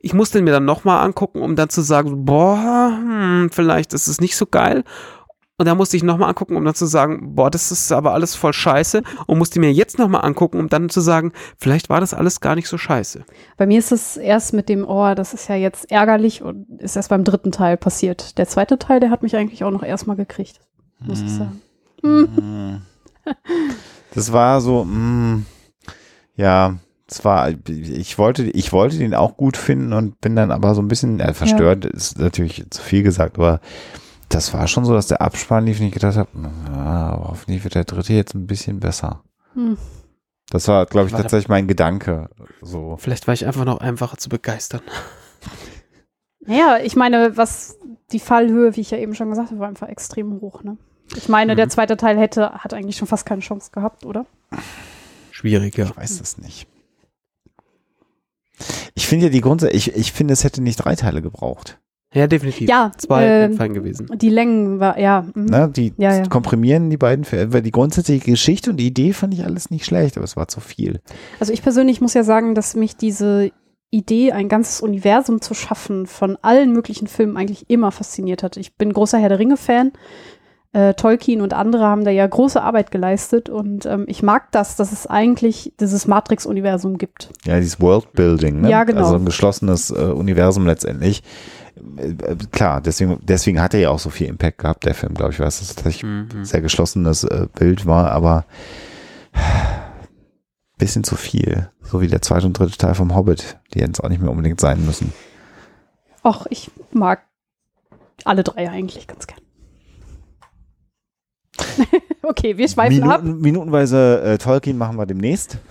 Ich 0.05 0.13
musste 0.13 0.37
ihn 0.37 0.43
mir 0.43 0.51
dann 0.51 0.65
nochmal 0.65 1.03
angucken, 1.03 1.41
um 1.41 1.55
dann 1.55 1.69
zu 1.69 1.81
sagen, 1.81 2.25
boah, 2.25 2.91
hm, 2.95 3.49
vielleicht 3.51 3.91
ist 3.91 4.07
es 4.07 4.21
nicht 4.21 4.37
so 4.37 4.45
geil. 4.45 4.83
Und 5.57 5.65
dann 5.65 5.77
musste 5.77 5.97
ich 5.97 6.03
nochmal 6.03 6.29
angucken, 6.29 6.55
um 6.57 6.63
dann 6.63 6.75
zu 6.75 6.85
sagen, 6.85 7.33
boah, 7.33 7.49
das 7.49 7.71
ist 7.71 7.91
aber 7.91 8.13
alles 8.13 8.35
voll 8.35 8.53
scheiße. 8.53 9.01
Und 9.25 9.39
musste 9.39 9.59
mir 9.59 9.73
jetzt 9.73 9.97
nochmal 9.97 10.23
angucken, 10.23 10.59
um 10.59 10.69
dann 10.69 10.89
zu 10.89 11.01
sagen, 11.01 11.31
vielleicht 11.57 11.89
war 11.89 12.01
das 12.01 12.13
alles 12.13 12.39
gar 12.39 12.53
nicht 12.53 12.67
so 12.67 12.77
scheiße. 12.77 13.25
Bei 13.57 13.65
mir 13.65 13.79
ist 13.79 13.91
es 13.91 14.15
erst 14.15 14.53
mit 14.53 14.69
dem, 14.69 14.87
oh, 14.87 15.15
das 15.15 15.33
ist 15.33 15.49
ja 15.49 15.55
jetzt 15.55 15.89
ärgerlich 15.89 16.43
und 16.43 16.67
ist 16.79 16.95
erst 16.95 17.09
beim 17.09 17.23
dritten 17.23 17.51
Teil 17.51 17.75
passiert. 17.75 18.37
Der 18.37 18.47
zweite 18.47 18.77
Teil, 18.77 18.99
der 18.99 19.09
hat 19.09 19.23
mich 19.23 19.35
eigentlich 19.35 19.63
auch 19.63 19.71
noch 19.71 19.81
erstmal 19.81 20.17
gekriegt, 20.17 20.59
muss 20.99 21.19
ich 21.19 21.31
sagen. 21.31 21.61
Mhm. 22.03 22.83
Das 24.13 24.31
war 24.31 24.61
so, 24.61 24.83
mh, 24.83 25.41
ja, 26.35 26.75
es 27.07 27.23
war, 27.23 27.53
ich 27.69 28.17
wollte, 28.17 28.43
ich 28.43 28.73
wollte 28.73 28.97
den 28.97 29.13
auch 29.13 29.37
gut 29.37 29.57
finden 29.57 29.93
und 29.93 30.19
bin 30.21 30.35
dann 30.35 30.51
aber 30.51 30.73
so 30.73 30.81
ein 30.81 30.87
bisschen 30.87 31.19
äh, 31.19 31.33
verstört, 31.33 31.85
ist 31.85 32.17
natürlich 32.19 32.65
zu 32.69 32.81
viel 32.81 33.03
gesagt, 33.03 33.37
aber 33.37 33.59
das 34.29 34.53
war 34.53 34.67
schon 34.67 34.85
so, 34.85 34.93
dass 34.93 35.07
der 35.07 35.21
Abspann 35.21 35.65
lief 35.65 35.79
und 35.79 35.85
ich 35.85 35.93
gedacht 35.93 36.17
habe, 36.17 36.29
ja, 36.73 37.19
hoffentlich 37.29 37.63
wird 37.63 37.75
der 37.75 37.83
dritte 37.83 38.13
jetzt 38.13 38.33
ein 38.33 38.47
bisschen 38.47 38.79
besser. 38.79 39.21
Hm. 39.53 39.77
Das 40.49 40.67
war, 40.67 40.85
glaube 40.87 41.07
ich, 41.07 41.13
War 41.13 41.21
tatsächlich 41.21 41.47
mein 41.49 41.67
Gedanke. 41.67 42.29
So. 42.61 42.97
Vielleicht 42.97 43.27
war 43.27 43.33
ich 43.33 43.45
einfach 43.45 43.65
noch 43.65 43.79
einfacher 43.79 44.17
zu 44.17 44.29
begeistern. 44.29 44.81
Naja, 46.39 46.77
ich 46.83 46.95
meine, 46.95 47.37
was 47.37 47.77
die 48.11 48.19
Fallhöhe, 48.19 48.75
wie 48.75 48.81
ich 48.81 48.91
ja 48.91 48.97
eben 48.99 49.15
schon 49.15 49.29
gesagt 49.29 49.49
habe, 49.49 49.59
war 49.59 49.67
einfach 49.67 49.87
extrem 49.89 50.39
hoch. 50.41 50.63
Ne? 50.63 50.77
Ich 51.15 51.29
meine, 51.29 51.53
Mhm. 51.53 51.57
der 51.57 51.69
zweite 51.69 51.97
Teil 51.97 52.17
hätte, 52.17 52.51
hat 52.51 52.73
eigentlich 52.73 52.97
schon 52.97 53.07
fast 53.07 53.25
keine 53.25 53.41
Chance 53.41 53.71
gehabt, 53.71 54.05
oder? 54.05 54.25
Schwierig, 55.31 55.77
ja. 55.77 55.85
Ich 55.85 55.97
weiß 55.97 56.19
das 56.19 56.37
nicht. 56.37 56.67
Ich 59.05 59.09
finde 59.09 59.27
ja 59.27 59.31
die 59.31 59.41
Grundsätze, 59.41 59.75
ich, 59.75 59.95
ich 59.95 60.13
finde, 60.13 60.33
es 60.33 60.43
hätte 60.43 60.63
nicht 60.63 60.77
drei 60.77 60.95
Teile 60.95 61.21
gebraucht. 61.21 61.79
Ja, 62.11 62.25
definitiv. 62.25 62.67
Ja, 62.67 62.91
Zwei 62.97 63.21
wären 63.27 63.53
fein 63.53 63.75
gewesen. 63.75 64.07
Die 64.15 64.29
Längen 64.29 64.79
war, 64.79 64.97
ja. 64.97 65.27
mhm. 65.35 65.45
Ne? 65.45 65.69
Die 65.75 65.93
Ja, 65.97 66.15
ja. 66.15 66.23
komprimieren 66.25 66.89
die 66.89 66.97
beiden, 66.97 67.23
Filme, 67.23 67.53
weil 67.53 67.61
die 67.61 67.69
grundsätzliche 67.69 68.25
Geschichte 68.25 68.71
und 68.71 68.77
die 68.77 68.87
Idee 68.87 69.13
fand 69.13 69.35
ich 69.35 69.43
alles 69.43 69.69
nicht 69.69 69.85
schlecht, 69.85 70.17
aber 70.17 70.23
es 70.23 70.35
war 70.35 70.47
zu 70.47 70.59
viel. 70.59 71.01
Also 71.39 71.53
ich 71.53 71.61
persönlich 71.61 72.01
muss 72.01 72.15
ja 72.15 72.23
sagen, 72.23 72.55
dass 72.55 72.75
mich 72.75 72.97
diese 72.97 73.51
Idee, 73.91 74.31
ein 74.31 74.49
ganzes 74.49 74.81
Universum 74.81 75.39
zu 75.39 75.53
schaffen 75.53 76.07
von 76.07 76.35
allen 76.41 76.73
möglichen 76.73 77.05
Filmen 77.05 77.37
eigentlich 77.37 77.69
immer 77.69 77.91
fasziniert 77.91 78.41
hat. 78.41 78.57
Ich 78.57 78.75
bin 78.75 78.91
großer 78.91 79.19
Herr 79.19 79.29
der 79.29 79.37
Ringe-Fan. 79.37 79.91
Äh, 80.75 80.93
Tolkien 80.95 81.39
und 81.39 81.53
andere 81.53 81.85
haben 81.85 82.03
da 82.03 82.11
ja 82.11 82.27
große 82.27 82.61
Arbeit 82.61 82.91
geleistet 82.91 83.47
und 83.47 83.85
ähm, 83.85 84.03
ich 84.09 84.23
mag 84.23 84.51
das, 84.51 84.75
dass 84.75 84.91
es 84.91 85.07
eigentlich 85.07 85.71
dieses 85.79 86.05
Matrix-Universum 86.05 86.97
gibt. 86.97 87.29
Ja, 87.45 87.57
dieses 87.61 87.79
Worldbuilding, 87.79 88.59
ne? 88.59 88.69
Ja, 88.69 88.83
genau. 88.83 88.99
Also 88.99 89.15
ein 89.15 89.23
geschlossenes 89.23 89.89
äh, 89.89 89.93
Universum 89.93 90.65
letztendlich. 90.65 91.23
Äh, 91.95 92.09
äh, 92.09 92.35
klar, 92.51 92.81
deswegen, 92.81 93.19
deswegen 93.23 93.61
hat 93.61 93.73
er 93.73 93.79
ja 93.79 93.89
auch 93.89 93.99
so 93.99 94.09
viel 94.09 94.27
Impact 94.27 94.57
gehabt, 94.57 94.85
der 94.85 94.95
Film, 94.95 95.13
glaube 95.13 95.31
ich, 95.31 95.39
weil 95.39 95.47
es 95.47 95.65
tatsächlich 95.65 96.03
Mhm. 96.03 96.27
ein 96.35 96.43
sehr 96.45 96.59
geschlossenes 96.59 97.23
äh, 97.23 97.47
Bild 97.57 97.85
war, 97.85 98.11
aber 98.11 98.43
bisschen 100.77 101.05
zu 101.05 101.15
viel. 101.15 101.69
So 101.83 102.01
wie 102.01 102.07
der 102.09 102.21
zweite 102.21 102.47
und 102.47 102.59
dritte 102.59 102.77
Teil 102.77 102.95
vom 102.95 103.15
Hobbit, 103.15 103.57
die 103.73 103.79
jetzt 103.79 104.03
auch 104.03 104.09
nicht 104.09 104.21
mehr 104.21 104.31
unbedingt 104.31 104.59
sein 104.59 104.85
müssen. 104.85 105.13
Och, 106.21 106.47
ich 106.49 106.69
mag 106.91 107.21
alle 108.25 108.43
drei 108.43 108.69
eigentlich 108.69 109.07
ganz 109.07 109.25
gern. 109.25 109.39
okay, 112.23 112.57
wir 112.57 112.67
schweifen 112.67 113.03
ab. 113.03 113.23
Minuten, 113.23 113.41
minutenweise 113.41 114.21
äh, 114.21 114.37
Tolkien 114.37 114.77
machen 114.77 114.97
wir 114.97 115.05
demnächst. 115.05 115.57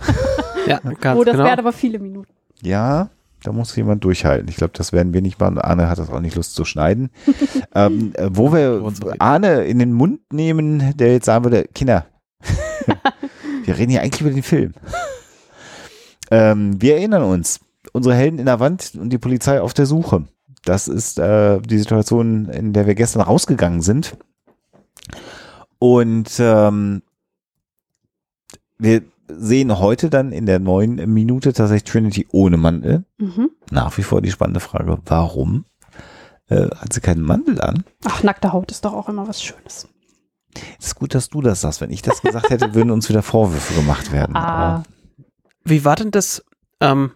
Ja, 0.67 0.79
ganz 0.79 1.19
Oh, 1.19 1.23
das 1.23 1.33
genau. 1.33 1.45
wären 1.45 1.59
aber 1.59 1.71
viele 1.71 1.99
Minuten. 1.99 2.31
Ja, 2.63 3.11
da 3.43 3.51
muss 3.51 3.75
jemand 3.75 4.03
durchhalten. 4.03 4.47
Ich 4.49 4.55
glaube, 4.55 4.73
das 4.75 4.93
werden 4.93 5.13
wir 5.13 5.21
nicht 5.21 5.39
machen. 5.39 5.59
Arne 5.59 5.87
hat 5.89 5.99
das 5.99 6.09
auch 6.09 6.21
nicht 6.21 6.35
Lust 6.35 6.55
zu 6.55 6.65
schneiden. 6.65 7.11
ähm, 7.75 8.13
äh, 8.15 8.29
wo 8.31 8.51
wir 8.51 8.91
Arne 9.19 9.65
in 9.65 9.77
den 9.77 9.93
Mund 9.93 10.21
nehmen, 10.33 10.97
der 10.97 11.13
jetzt 11.13 11.25
sagen 11.25 11.43
würde, 11.43 11.65
Kinder, 11.75 12.07
wir 13.63 13.77
reden 13.77 13.91
hier 13.91 14.01
eigentlich 14.01 14.21
über 14.21 14.31
den 14.31 14.41
Film. 14.41 14.73
ähm, 16.31 16.81
wir 16.81 16.95
erinnern 16.95 17.21
uns, 17.21 17.59
unsere 17.93 18.15
Helden 18.15 18.39
in 18.39 18.47
der 18.47 18.59
Wand 18.59 18.93
und 18.99 19.11
die 19.11 19.19
Polizei 19.19 19.61
auf 19.61 19.75
der 19.75 19.85
Suche. 19.85 20.23
Das 20.63 20.87
ist 20.87 21.19
äh, 21.19 21.59
die 21.61 21.77
Situation, 21.77 22.49
in 22.49 22.73
der 22.73 22.87
wir 22.87 22.95
gestern 22.95 23.21
rausgegangen 23.21 23.81
sind. 23.81 24.17
Und 25.85 26.31
ähm, 26.39 27.03
wir 28.79 29.03
sehen 29.27 29.77
heute 29.77 30.09
dann 30.09 30.31
in 30.31 30.47
der 30.47 30.57
neuen 30.57 30.95
Minute 31.13 31.53
tatsächlich 31.53 31.83
Trinity 31.91 32.27
ohne 32.31 32.57
Mantel. 32.57 33.05
Mhm. 33.19 33.51
Nach 33.69 33.95
wie 33.95 34.01
vor 34.01 34.23
die 34.23 34.31
spannende 34.31 34.61
Frage, 34.61 34.97
warum 35.05 35.65
äh, 36.47 36.69
hat 36.75 36.91
sie 36.91 37.01
keinen 37.01 37.21
Mantel 37.21 37.61
an? 37.61 37.83
Ach, 38.03 38.23
nackte 38.23 38.51
Haut 38.51 38.71
ist 38.71 38.83
doch 38.83 38.93
auch 38.93 39.09
immer 39.09 39.27
was 39.27 39.43
Schönes. 39.43 39.87
Es 40.79 40.87
ist 40.87 40.95
gut, 40.95 41.13
dass 41.13 41.29
du 41.29 41.41
das 41.43 41.61
sagst. 41.61 41.81
Wenn 41.81 41.91
ich 41.91 42.01
das 42.01 42.23
gesagt 42.23 42.49
hätte, 42.49 42.73
würden 42.73 42.89
uns 42.89 43.07
wieder 43.07 43.21
Vorwürfe 43.21 43.75
gemacht 43.75 44.11
werden. 44.11 44.35
Ah, 44.35 44.77
Aber 44.77 44.83
Wie 45.65 45.85
war 45.85 45.95
denn 45.95 46.09
das? 46.09 46.43
Ähm, 46.79 47.11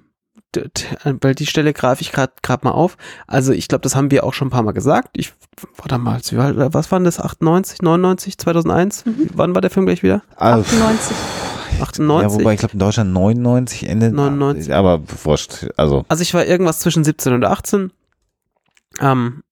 weil 1.04 1.36
die 1.36 1.46
Stelle 1.46 1.74
greife 1.74 2.02
ich 2.02 2.12
gerade 2.12 2.34
gerade 2.42 2.66
mal 2.66 2.72
auf. 2.72 2.98
Also 3.28 3.54
ich 3.54 3.68
glaube, 3.68 3.82
das 3.84 3.96
haben 3.96 4.10
wir 4.12 4.24
auch 4.24 4.34
schon 4.34 4.48
ein 4.48 4.52
paar 4.52 4.64
Mal 4.64 4.72
gesagt. 4.72 5.10
Ich 5.14 5.34
war 5.78 5.88
damals, 5.88 6.36
was 6.36 6.92
waren 6.92 7.04
das? 7.04 7.20
98, 7.20 7.82
99, 7.82 8.38
2001? 8.38 9.06
Mhm. 9.06 9.30
Wann 9.34 9.54
war 9.54 9.62
der 9.62 9.70
Film 9.70 9.86
gleich 9.86 10.04
wieder? 10.04 10.24
also, 10.38 10.62
98. 10.62 11.16
98? 11.82 12.32
ja, 12.32 12.40
wobei 12.40 12.54
ich 12.54 12.60
glaube 12.60 12.74
in 12.74 12.80
Deutschland 12.80 13.14
99 13.14 13.88
Ende. 13.88 14.12
99. 14.12 14.74
Aber 14.74 15.02
wurscht. 15.24 15.68
Also 15.78 16.04
Also 16.10 16.22
ich 16.24 16.34
war 16.34 16.46
irgendwas 16.46 16.80
zwischen 16.80 17.04
17 17.04 17.34
und 17.34 17.46
18. 17.46 17.92
Ähm, 19.00 19.44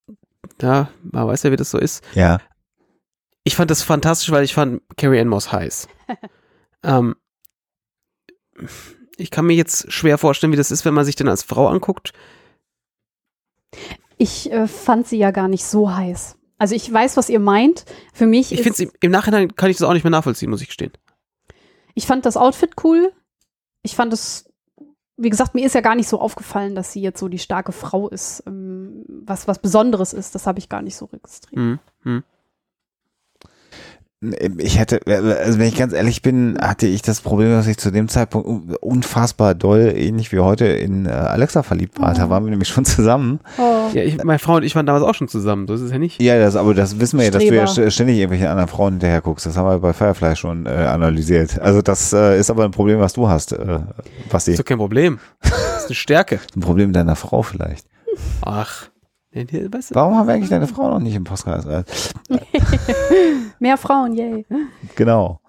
ja, 0.61 0.89
man 1.03 1.27
weiß 1.27 1.43
ja, 1.43 1.51
wie 1.51 1.55
das 1.57 1.69
so 1.71 1.77
ist. 1.77 2.03
ja, 2.15 2.39
Ich 3.43 3.55
fand 3.55 3.69
das 3.71 3.83
fantastisch, 3.83 4.31
weil 4.31 4.43
ich 4.43 4.53
fand 4.55 4.81
Carrie 4.97 5.19
Ann 5.21 5.27
Moss 5.27 5.51
heiß. 5.51 5.87
ähm, 6.83 7.15
ich 9.17 9.31
kann 9.31 9.45
mir 9.45 9.55
jetzt 9.55 9.91
schwer 9.91 10.17
vorstellen, 10.17 10.53
wie 10.53 10.57
das 10.57 10.71
ist, 10.71 10.85
wenn 10.85 10.93
man 10.93 11.05
sich 11.05 11.15
den 11.15 11.27
als 11.27 11.43
Frau 11.43 11.67
anguckt. 11.67 12.13
Ich 14.17 14.51
äh, 14.51 14.67
fand 14.67 15.07
sie 15.07 15.17
ja 15.17 15.31
gar 15.31 15.47
nicht 15.47 15.65
so 15.65 15.93
heiß. 15.93 16.37
Also 16.57 16.73
ich 16.75 16.91
weiß, 16.91 17.17
was 17.17 17.29
ihr 17.29 17.39
meint. 17.39 17.85
Für 18.13 18.25
mich 18.25 18.51
Ich 18.51 18.61
finde 18.61 18.91
im 19.01 19.11
Nachhinein 19.11 19.55
kann 19.55 19.69
ich 19.69 19.77
das 19.77 19.87
auch 19.87 19.93
nicht 19.93 20.03
mehr 20.03 20.11
nachvollziehen, 20.11 20.49
muss 20.49 20.61
ich 20.61 20.67
gestehen. 20.67 20.91
ich 21.93 22.07
fand 22.07 22.25
das 22.25 22.37
Outfit 22.37 22.71
cool. 22.83 23.11
Ich 23.83 23.95
fand 23.95 24.11
es, 24.11 24.49
wie 25.17 25.29
gesagt, 25.29 25.53
mir 25.53 25.65
ist 25.65 25.75
ja 25.75 25.81
gar 25.81 25.95
nicht 25.95 26.09
so 26.09 26.19
aufgefallen, 26.19 26.73
dass 26.73 26.91
sie 26.91 27.01
jetzt 27.01 27.19
so 27.19 27.27
die 27.27 27.39
starke 27.39 27.71
Frau 27.71 28.09
ist. 28.09 28.43
Ähm, 28.47 29.05
was 29.07 29.47
was 29.47 29.59
Besonderes 29.59 30.13
ist, 30.13 30.33
das 30.33 30.47
habe 30.47 30.59
ich 30.59 30.69
gar 30.69 30.81
nicht 30.81 30.95
so 30.95 31.05
registriert. 31.05 31.59
Hm, 31.59 31.79
hm. 32.03 32.23
Ich 34.57 34.79
hätte, 34.79 34.99
also 35.05 35.59
wenn 35.59 35.67
ich 35.67 35.75
ganz 35.75 35.93
ehrlich 35.93 36.23
bin, 36.23 36.57
hatte 36.59 36.87
ich 36.87 37.03
das 37.03 37.21
Problem, 37.21 37.51
dass 37.51 37.67
ich 37.67 37.77
zu 37.77 37.91
dem 37.91 38.07
Zeitpunkt 38.07 38.75
unfassbar 38.81 39.53
doll, 39.53 39.93
ähnlich 39.95 40.31
wie 40.31 40.39
heute, 40.39 40.65
in 40.65 41.05
äh, 41.05 41.09
Alexa 41.09 41.61
verliebt 41.61 42.01
war. 42.01 42.15
Da 42.15 42.25
Oh. 42.25 42.29
waren 42.31 42.43
wir 42.43 42.49
nämlich 42.49 42.67
schon 42.67 42.83
zusammen. 42.83 43.39
Oh. 43.59 43.89
Ja, 43.93 44.01
ich, 44.01 44.23
meine 44.23 44.39
Frau 44.39 44.55
und 44.55 44.63
ich 44.63 44.75
waren 44.75 44.87
damals 44.87 45.05
auch 45.05 45.13
schon 45.13 45.27
zusammen, 45.27 45.67
so 45.67 45.75
ist 45.75 45.81
es 45.81 45.91
ja 45.91 45.99
nicht. 45.99 46.19
Ja, 46.19 46.39
das, 46.39 46.55
aber 46.55 46.73
das 46.73 46.99
wissen 46.99 47.19
wir 47.19 47.25
ja, 47.25 47.31
dass 47.31 47.43
du 47.45 47.53
ja 47.53 47.91
ständig 47.91 48.17
irgendwelche 48.17 48.49
anderen 48.49 48.67
Frauen 48.67 48.93
hinterher 48.93 49.21
guckst. 49.21 49.45
Das 49.45 49.55
haben 49.55 49.69
wir 49.69 49.77
bei 49.77 49.93
Firefly 49.93 50.35
schon 50.35 50.65
äh, 50.65 50.69
analysiert. 50.69 51.59
Also 51.61 51.83
das 51.83 52.11
äh, 52.11 52.39
ist 52.39 52.49
aber 52.49 52.65
ein 52.65 52.71
Problem, 52.71 52.99
was 52.99 53.13
du 53.13 53.27
hast, 53.29 53.51
äh, 53.51 53.79
Basti. 54.31 54.51
Ist 54.51 54.59
doch 54.59 54.65
kein 54.65 54.79
Problem. 54.79 55.19
Das 55.77 55.83
ist 55.83 55.89
eine 55.91 55.95
Stärke. 55.95 56.39
Ein 56.55 56.61
Problem 56.61 56.91
deiner 56.91 57.15
Frau 57.15 57.43
vielleicht. 57.43 57.85
Ach. 58.41 58.89
Weißt 59.45 59.91
du, 59.91 59.95
Warum 59.95 60.15
haben 60.15 60.27
wir 60.27 60.33
eigentlich 60.33 60.49
deine 60.49 60.67
Frau 60.67 60.89
noch 60.89 60.99
nicht 60.99 61.15
im 61.15 61.23
Podcast? 61.23 61.67
Mehr 63.59 63.77
Frauen, 63.77 64.13
yay. 64.13 64.45
Genau. 64.95 65.39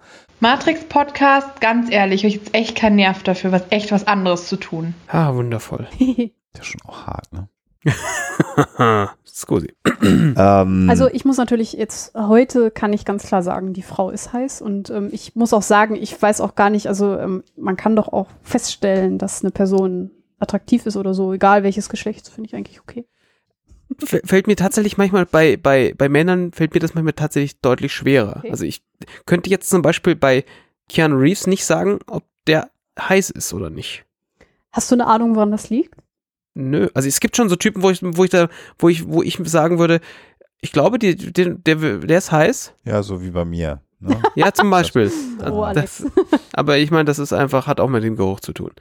Matrix 0.40 0.84
Podcast, 0.84 1.60
ganz 1.60 1.90
ehrlich, 1.90 2.24
ich 2.24 2.34
habe 2.34 2.44
jetzt 2.44 2.54
echt 2.54 2.76
keinen 2.76 2.96
Nerv 2.96 3.22
dafür, 3.22 3.50
was 3.50 3.62
echt 3.70 3.90
was 3.90 4.06
anderes 4.06 4.46
zu 4.48 4.56
tun. 4.56 4.94
ah, 5.08 5.34
wundervoll. 5.34 5.88
Das 6.52 6.60
ist 6.62 6.66
schon 6.66 6.80
auch 6.86 7.06
hart, 7.06 7.26
ne? 7.32 7.48
Scusi. 9.26 9.74
Ähm, 10.00 10.86
Also 10.88 11.08
ich 11.08 11.24
muss 11.24 11.38
natürlich 11.38 11.72
jetzt, 11.72 12.14
heute 12.14 12.70
kann 12.70 12.92
ich 12.92 13.04
ganz 13.04 13.24
klar 13.26 13.42
sagen, 13.42 13.72
die 13.72 13.82
Frau 13.82 14.10
ist 14.10 14.32
heiß 14.32 14.62
und 14.62 14.90
ähm, 14.90 15.08
ich 15.10 15.34
muss 15.34 15.52
auch 15.52 15.62
sagen, 15.62 15.96
ich 15.96 16.20
weiß 16.20 16.40
auch 16.40 16.54
gar 16.54 16.70
nicht, 16.70 16.86
also 16.86 17.18
ähm, 17.18 17.42
man 17.56 17.76
kann 17.76 17.96
doch 17.96 18.12
auch 18.12 18.28
feststellen, 18.42 19.18
dass 19.18 19.42
eine 19.42 19.50
Person 19.50 20.10
attraktiv 20.38 20.86
ist 20.86 20.96
oder 20.96 21.14
so, 21.14 21.32
egal 21.32 21.64
welches 21.64 21.88
Geschlecht, 21.88 22.26
das 22.26 22.34
finde 22.34 22.48
ich 22.48 22.54
eigentlich 22.54 22.80
okay. 22.80 23.06
Fällt 24.24 24.46
mir 24.46 24.56
tatsächlich 24.56 24.96
manchmal 24.98 25.24
bei, 25.26 25.56
bei, 25.56 25.94
bei 25.96 26.08
Männern 26.08 26.52
fällt 26.52 26.74
mir 26.74 26.80
das 26.80 26.94
manchmal 26.94 27.14
tatsächlich 27.14 27.60
deutlich 27.60 27.92
schwerer. 27.92 28.36
Okay. 28.38 28.50
Also 28.50 28.64
ich 28.64 28.82
könnte 29.26 29.48
jetzt 29.50 29.70
zum 29.70 29.82
Beispiel 29.82 30.14
bei 30.14 30.44
Keanu 30.88 31.16
Reeves 31.16 31.46
nicht 31.46 31.64
sagen, 31.64 31.98
ob 32.06 32.24
der 32.46 32.70
heiß 33.00 33.30
ist 33.30 33.52
oder 33.54 33.70
nicht. 33.70 34.04
Hast 34.72 34.90
du 34.90 34.94
eine 34.94 35.06
Ahnung, 35.06 35.34
woran 35.34 35.50
das 35.50 35.70
liegt? 35.70 35.94
Nö, 36.54 36.88
also 36.94 37.08
es 37.08 37.20
gibt 37.20 37.36
schon 37.36 37.48
so 37.48 37.56
Typen, 37.56 37.82
wo 37.82 37.90
ich, 37.90 38.00
wo 38.02 38.24
ich 38.24 38.30
da, 38.30 38.48
wo 38.78 38.88
ich, 38.88 39.08
wo 39.08 39.22
ich 39.22 39.38
sagen 39.44 39.78
würde, 39.78 40.00
ich 40.60 40.72
glaube, 40.72 40.98
die, 40.98 41.14
der, 41.16 41.50
der, 41.54 41.76
der 41.98 42.18
ist 42.18 42.32
heiß. 42.32 42.72
ja, 42.84 43.02
so 43.02 43.22
wie 43.22 43.30
bei 43.30 43.44
mir. 43.44 43.80
Ne? 44.00 44.20
Ja, 44.34 44.52
zum 44.52 44.70
Beispiel. 44.70 45.10
Oh, 45.50 45.62
Alex. 45.62 46.04
das, 46.14 46.40
aber 46.52 46.78
ich 46.78 46.90
meine, 46.90 47.04
das 47.04 47.18
ist 47.18 47.32
einfach, 47.32 47.66
hat 47.66 47.80
auch 47.80 47.88
mit 47.88 48.02
dem 48.02 48.16
Geruch 48.16 48.40
zu 48.40 48.52
tun. 48.52 48.72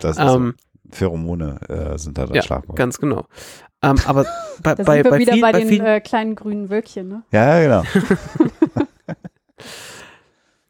Das 0.00 0.16
ist 0.18 0.22
Ähm, 0.22 0.54
so. 0.58 0.96
Pheromone 0.96 1.58
äh, 1.68 1.98
sind 1.98 2.18
da 2.18 2.26
das 2.26 2.36
ja, 2.36 2.42
Schlagwort. 2.42 2.76
ganz 2.76 2.98
genau. 2.98 3.26
Ähm, 3.82 3.96
aber 4.04 4.24
bei, 4.62 4.74
Da 4.74 4.84
bei, 4.84 5.02
sind 5.02 5.04
wir 5.04 5.10
bei, 5.10 5.18
wieder 5.18 5.32
viel, 5.32 5.42
bei, 5.42 5.52
bei 5.52 5.58
den 5.60 5.68
vielen, 5.68 5.86
äh, 5.86 6.00
kleinen 6.00 6.34
grünen 6.34 6.70
Wölkchen, 6.70 7.08
ne? 7.08 7.22
Ja, 7.32 7.58
ja, 7.58 7.82
genau. 7.82 8.04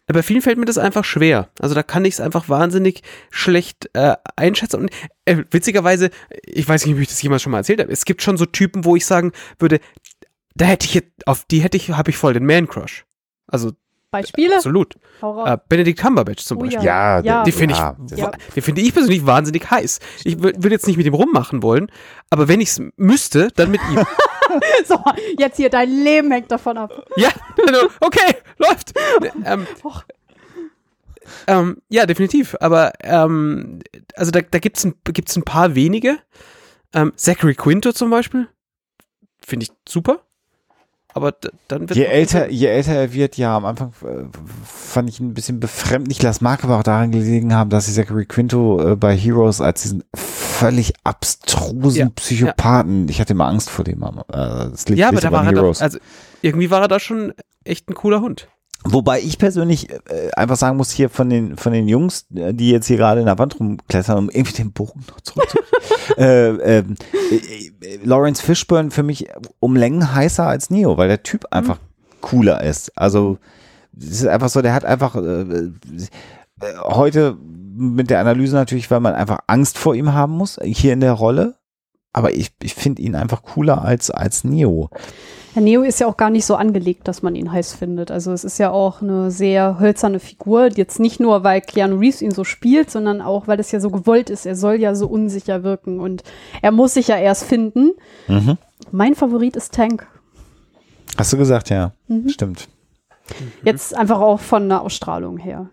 bei 0.06 0.22
vielen 0.22 0.42
fällt 0.42 0.58
mir 0.58 0.66
das 0.66 0.78
einfach 0.78 1.04
schwer. 1.04 1.48
Also 1.58 1.74
da 1.74 1.82
kann 1.82 2.04
ich 2.04 2.14
es 2.14 2.20
einfach 2.20 2.48
wahnsinnig 2.48 3.02
schlecht 3.30 3.90
äh, 3.94 4.16
einschätzen. 4.36 4.80
Und 4.82 4.90
äh, 5.24 5.44
witzigerweise, 5.50 6.10
ich 6.42 6.68
weiß 6.68 6.84
nicht, 6.86 6.94
ob 6.94 7.00
ich 7.00 7.08
das 7.08 7.22
jemals 7.22 7.42
schon 7.42 7.52
mal 7.52 7.58
erzählt 7.58 7.80
habe, 7.80 7.92
es 7.92 8.04
gibt 8.04 8.22
schon 8.22 8.36
so 8.36 8.46
Typen, 8.46 8.84
wo 8.84 8.96
ich 8.96 9.06
sagen 9.06 9.32
würde, 9.58 9.80
da 10.54 10.66
hätte 10.66 10.86
ich 10.86 10.94
jetzt, 10.94 11.26
auf 11.26 11.44
die 11.44 11.60
hätte 11.60 11.76
ich, 11.76 11.90
habe 11.90 12.10
ich 12.10 12.16
voll 12.16 12.34
den 12.34 12.46
Man-Crush. 12.46 13.06
Also 13.46 13.72
Beispiele? 14.12 14.54
absolut. 14.56 14.94
Äh, 15.22 15.58
Benedict 15.68 15.98
Cumberbatch 16.00 16.44
zum 16.44 16.58
Oh 16.58 16.60
Beispiel. 16.60 16.84
Ja, 16.84 17.20
Ja. 17.20 17.42
Die 17.42 17.50
finde 17.52 17.74
ich, 17.74 17.80
ja, 17.80 17.96
das- 17.98 18.18
Ja. 18.18 18.30
den 18.54 18.62
finde 18.62 18.80
ich 18.82 18.92
persönlich 18.94 19.26
wahnsinnig 19.26 19.68
heiß. 19.70 19.98
Ich 20.24 20.40
würde 20.40 20.68
jetzt 20.70 20.86
nicht 20.86 20.96
mit 20.96 21.06
ihm 21.06 21.14
rummachen 21.14 21.62
wollen, 21.62 21.90
aber 22.30 22.46
wenn 22.48 22.60
ich 22.60 22.68
es 22.68 22.82
müsste, 22.96 23.48
dann 23.56 23.70
mit 23.72 23.80
ihm. 23.90 24.04
So, 24.84 25.02
jetzt 25.38 25.56
hier, 25.56 25.70
dein 25.70 25.88
Leben 25.90 26.30
hängt 26.30 26.50
davon 26.52 26.76
ab. 26.76 27.06
ja, 27.16 27.30
also, 27.66 27.88
okay, 28.00 28.34
läuft. 28.58 28.92
Ähm, 29.46 29.66
ähm, 31.46 31.78
ja, 31.88 32.04
definitiv. 32.06 32.54
Aber 32.60 32.92
ähm, 33.02 33.78
also 34.14 34.30
da, 34.30 34.40
da 34.42 34.58
gibt 34.58 34.76
es 34.76 34.84
ein, 34.84 34.94
gibt's 35.04 35.36
ein 35.36 35.42
paar 35.44 35.74
wenige. 35.74 36.18
Ähm, 36.92 37.12
Zachary 37.16 37.54
Quinto 37.54 37.92
zum 37.92 38.10
Beispiel. 38.10 38.48
Finde 39.40 39.64
ich 39.64 39.72
super. 39.88 40.20
Aber 41.14 41.34
dann 41.68 41.88
wird 41.88 41.96
Je 41.96 42.04
älter, 42.04 42.50
je 42.50 42.66
älter 42.66 42.92
er 42.92 43.12
wird, 43.12 43.36
ja, 43.36 43.56
am 43.56 43.64
Anfang 43.64 43.92
äh, 44.02 44.24
fand 44.64 45.08
ich 45.08 45.20
ihn 45.20 45.28
ein 45.28 45.34
bisschen 45.34 45.60
befremdlich. 45.60 46.18
Das 46.18 46.40
mag 46.40 46.64
aber 46.64 46.78
auch 46.78 46.82
daran 46.82 47.10
gelegen 47.12 47.54
haben, 47.54 47.70
dass 47.70 47.88
ich 47.88 47.94
Zachary 47.94 48.24
Quinto 48.24 48.92
äh, 48.92 48.96
bei 48.96 49.16
Heroes 49.16 49.60
als 49.60 49.82
diesen 49.82 50.04
völlig 50.14 50.94
abstrusen 51.04 51.98
Ja, 51.98 52.08
Psychopathen, 52.08 53.08
ich 53.08 53.20
hatte 53.20 53.32
immer 53.32 53.46
Angst 53.46 53.68
vor 53.68 53.84
dem. 53.84 54.02
Äh, 54.02 54.12
das 54.28 54.88
liegt 54.88 54.98
Ja, 54.98 55.08
aber 55.08 55.20
da 55.20 55.32
war 55.32 55.40
an 55.40 55.46
er 55.46 55.52
doch, 55.52 55.62
Heroes. 55.62 55.82
also 55.82 55.98
irgendwie 56.40 56.70
war 56.70 56.82
er 56.82 56.88
da 56.88 56.98
schon 56.98 57.34
echt 57.64 57.90
ein 57.90 57.94
cooler 57.94 58.20
Hund. 58.20 58.48
Wobei 58.84 59.20
ich 59.20 59.38
persönlich 59.38 59.90
äh, 59.90 60.30
einfach 60.36 60.56
sagen 60.56 60.76
muss, 60.76 60.90
hier 60.90 61.08
von 61.08 61.30
den, 61.30 61.56
von 61.56 61.72
den 61.72 61.88
Jungs, 61.88 62.26
äh, 62.34 62.52
die 62.52 62.70
jetzt 62.70 62.86
hier 62.86 62.96
gerade 62.96 63.20
in 63.20 63.26
der 63.26 63.38
Wand 63.38 63.58
rumklettern, 63.58 64.18
um 64.18 64.30
irgendwie 64.30 64.54
den 64.54 64.72
Bogen 64.72 65.04
noch 65.08 65.20
zurückzukriegen. 65.20 65.68
äh, 66.16 66.78
ähm, 66.78 66.96
äh, 67.30 67.36
äh, 67.86 67.98
Lawrence 68.02 68.42
Fishburne 68.42 68.90
für 68.90 69.02
mich 69.02 69.28
um 69.60 69.76
Längen 69.76 70.14
heißer 70.14 70.46
als 70.46 70.70
Neo, 70.70 70.96
weil 70.96 71.08
der 71.08 71.22
Typ 71.22 71.46
einfach 71.50 71.78
cooler 72.20 72.62
ist. 72.62 72.96
Also, 72.96 73.38
es 73.96 74.22
ist 74.22 74.26
einfach 74.26 74.48
so, 74.48 74.62
der 74.62 74.74
hat 74.74 74.84
einfach 74.84 75.14
äh, 75.16 75.70
heute 76.82 77.36
mit 77.74 78.10
der 78.10 78.20
Analyse 78.20 78.56
natürlich, 78.56 78.90
weil 78.90 79.00
man 79.00 79.14
einfach 79.14 79.40
Angst 79.46 79.78
vor 79.78 79.94
ihm 79.94 80.12
haben 80.12 80.32
muss, 80.32 80.58
hier 80.62 80.92
in 80.92 81.00
der 81.00 81.12
Rolle. 81.12 81.56
Aber 82.12 82.34
ich, 82.34 82.52
ich 82.62 82.74
finde 82.74 83.02
ihn 83.02 83.14
einfach 83.14 83.42
cooler 83.42 83.82
als, 83.82 84.10
als 84.10 84.44
Neo. 84.44 84.90
Herr 85.54 85.62
Neo 85.62 85.82
ist 85.82 86.00
ja 86.00 86.06
auch 86.06 86.16
gar 86.16 86.30
nicht 86.30 86.46
so 86.46 86.56
angelegt, 86.56 87.08
dass 87.08 87.22
man 87.22 87.34
ihn 87.34 87.52
heiß 87.52 87.74
findet. 87.74 88.10
Also 88.10 88.32
es 88.32 88.42
ist 88.42 88.58
ja 88.58 88.70
auch 88.70 89.02
eine 89.02 89.30
sehr 89.30 89.78
hölzerne 89.78 90.18
Figur. 90.18 90.68
Jetzt 90.74 90.98
nicht 90.98 91.20
nur, 91.20 91.44
weil 91.44 91.60
Keanu 91.60 91.98
Reeves 91.98 92.22
ihn 92.22 92.30
so 92.30 92.44
spielt, 92.44 92.90
sondern 92.90 93.20
auch, 93.20 93.48
weil 93.48 93.60
es 93.60 93.70
ja 93.70 93.80
so 93.80 93.90
gewollt 93.90 94.30
ist. 94.30 94.46
Er 94.46 94.56
soll 94.56 94.76
ja 94.76 94.94
so 94.94 95.06
unsicher 95.06 95.62
wirken 95.62 96.00
und 96.00 96.22
er 96.62 96.72
muss 96.72 96.94
sich 96.94 97.08
ja 97.08 97.16
erst 97.16 97.44
finden. 97.44 97.92
Mhm. 98.28 98.56
Mein 98.90 99.14
Favorit 99.14 99.56
ist 99.56 99.74
Tank. 99.74 100.06
Hast 101.18 101.32
du 101.32 101.36
gesagt, 101.36 101.68
ja. 101.68 101.92
Mhm. 102.08 102.30
Stimmt. 102.30 102.68
Jetzt 103.62 103.94
einfach 103.94 104.20
auch 104.20 104.40
von 104.40 104.68
der 104.68 104.80
Ausstrahlung 104.80 105.36
her. 105.36 105.68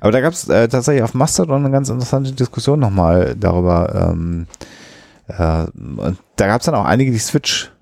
Aber 0.00 0.10
da 0.10 0.20
gab 0.20 0.32
es 0.32 0.48
äh, 0.48 0.68
tatsächlich 0.68 1.02
auf 1.02 1.14
Mastodon 1.14 1.64
eine 1.64 1.70
ganz 1.70 1.88
interessante 1.88 2.32
Diskussion 2.32 2.80
nochmal 2.80 3.36
darüber. 3.38 4.10
Ähm, 4.12 4.46
äh, 5.28 5.66
und 5.74 6.18
da 6.36 6.46
gab 6.46 6.60
es 6.60 6.66
dann 6.66 6.74
auch 6.74 6.84
einige, 6.84 7.10
die 7.10 7.18
Switch 7.18 7.72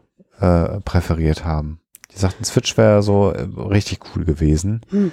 äh, 0.40 0.80
präferiert 0.80 1.44
haben. 1.44 1.80
Die 2.12 2.18
sagten, 2.18 2.44
Switch 2.44 2.76
wäre 2.76 3.02
so 3.02 3.30
äh, 3.30 3.42
richtig 3.56 4.00
cool 4.14 4.24
gewesen. 4.24 4.80
Hm. 4.90 5.12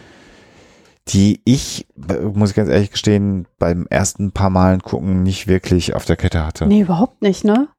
Die 1.10 1.42
ich, 1.46 1.88
äh, 2.10 2.20
muss 2.20 2.50
ich 2.50 2.56
ganz 2.56 2.70
ehrlich 2.70 2.92
gestehen, 2.92 3.48
beim 3.60 3.88
ersten 3.90 4.32
paar 4.32 4.50
Malen 4.50 4.82
gucken 4.82 5.24
nicht 5.24 5.48
wirklich 5.48 5.94
auf 5.96 6.06
der 6.06 6.16
Kette 6.18 6.46
hatte. 6.46 6.68
Nee, 6.68 6.82
überhaupt 6.82 7.22
nicht, 7.22 7.44
ne? 7.46 7.70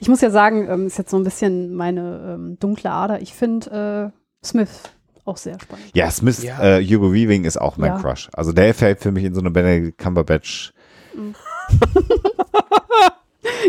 Ich 0.00 0.08
muss 0.08 0.20
ja 0.20 0.30
sagen, 0.30 0.68
ähm, 0.68 0.86
ist 0.86 0.98
jetzt 0.98 1.10
so 1.10 1.16
ein 1.16 1.24
bisschen 1.24 1.74
meine 1.74 2.34
ähm, 2.34 2.56
dunkle 2.58 2.90
Ader. 2.90 3.20
Ich 3.20 3.34
finde 3.34 4.12
äh, 4.12 4.46
Smith 4.46 4.82
auch 5.24 5.36
sehr 5.36 5.60
spannend. 5.60 5.86
Ja, 5.94 6.10
Smith, 6.10 6.42
Ja. 6.42 6.60
Äh, 6.78 6.84
Hugo 6.84 7.12
Weaving 7.12 7.44
ist 7.44 7.60
auch 7.60 7.76
mein 7.76 7.92
Ja. 7.92 7.98
Crush. 8.00 8.28
Also 8.32 8.52
der 8.52 8.74
fällt 8.74 9.00
für 9.00 9.12
mich 9.12 9.24
in 9.24 9.34
so 9.34 9.40
eine 9.40 9.50
Benedict 9.50 9.98
Cumberbatch. 9.98 10.72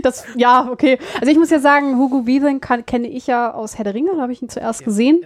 Das, 0.01 0.23
ja, 0.35 0.69
okay. 0.71 0.99
Also 1.19 1.31
ich 1.31 1.37
muss 1.37 1.49
ja 1.49 1.59
sagen, 1.59 1.97
Hugo 1.97 2.25
Weaving 2.27 2.59
kann, 2.59 2.85
kenne 2.85 3.07
ich 3.07 3.27
ja 3.27 3.53
aus 3.53 3.77
Herr 3.77 3.83
der 3.83 3.93
Ringe, 3.93 4.11
da 4.15 4.21
habe 4.21 4.31
ich 4.31 4.41
ihn 4.41 4.49
zuerst 4.49 4.83
gesehen. 4.83 5.25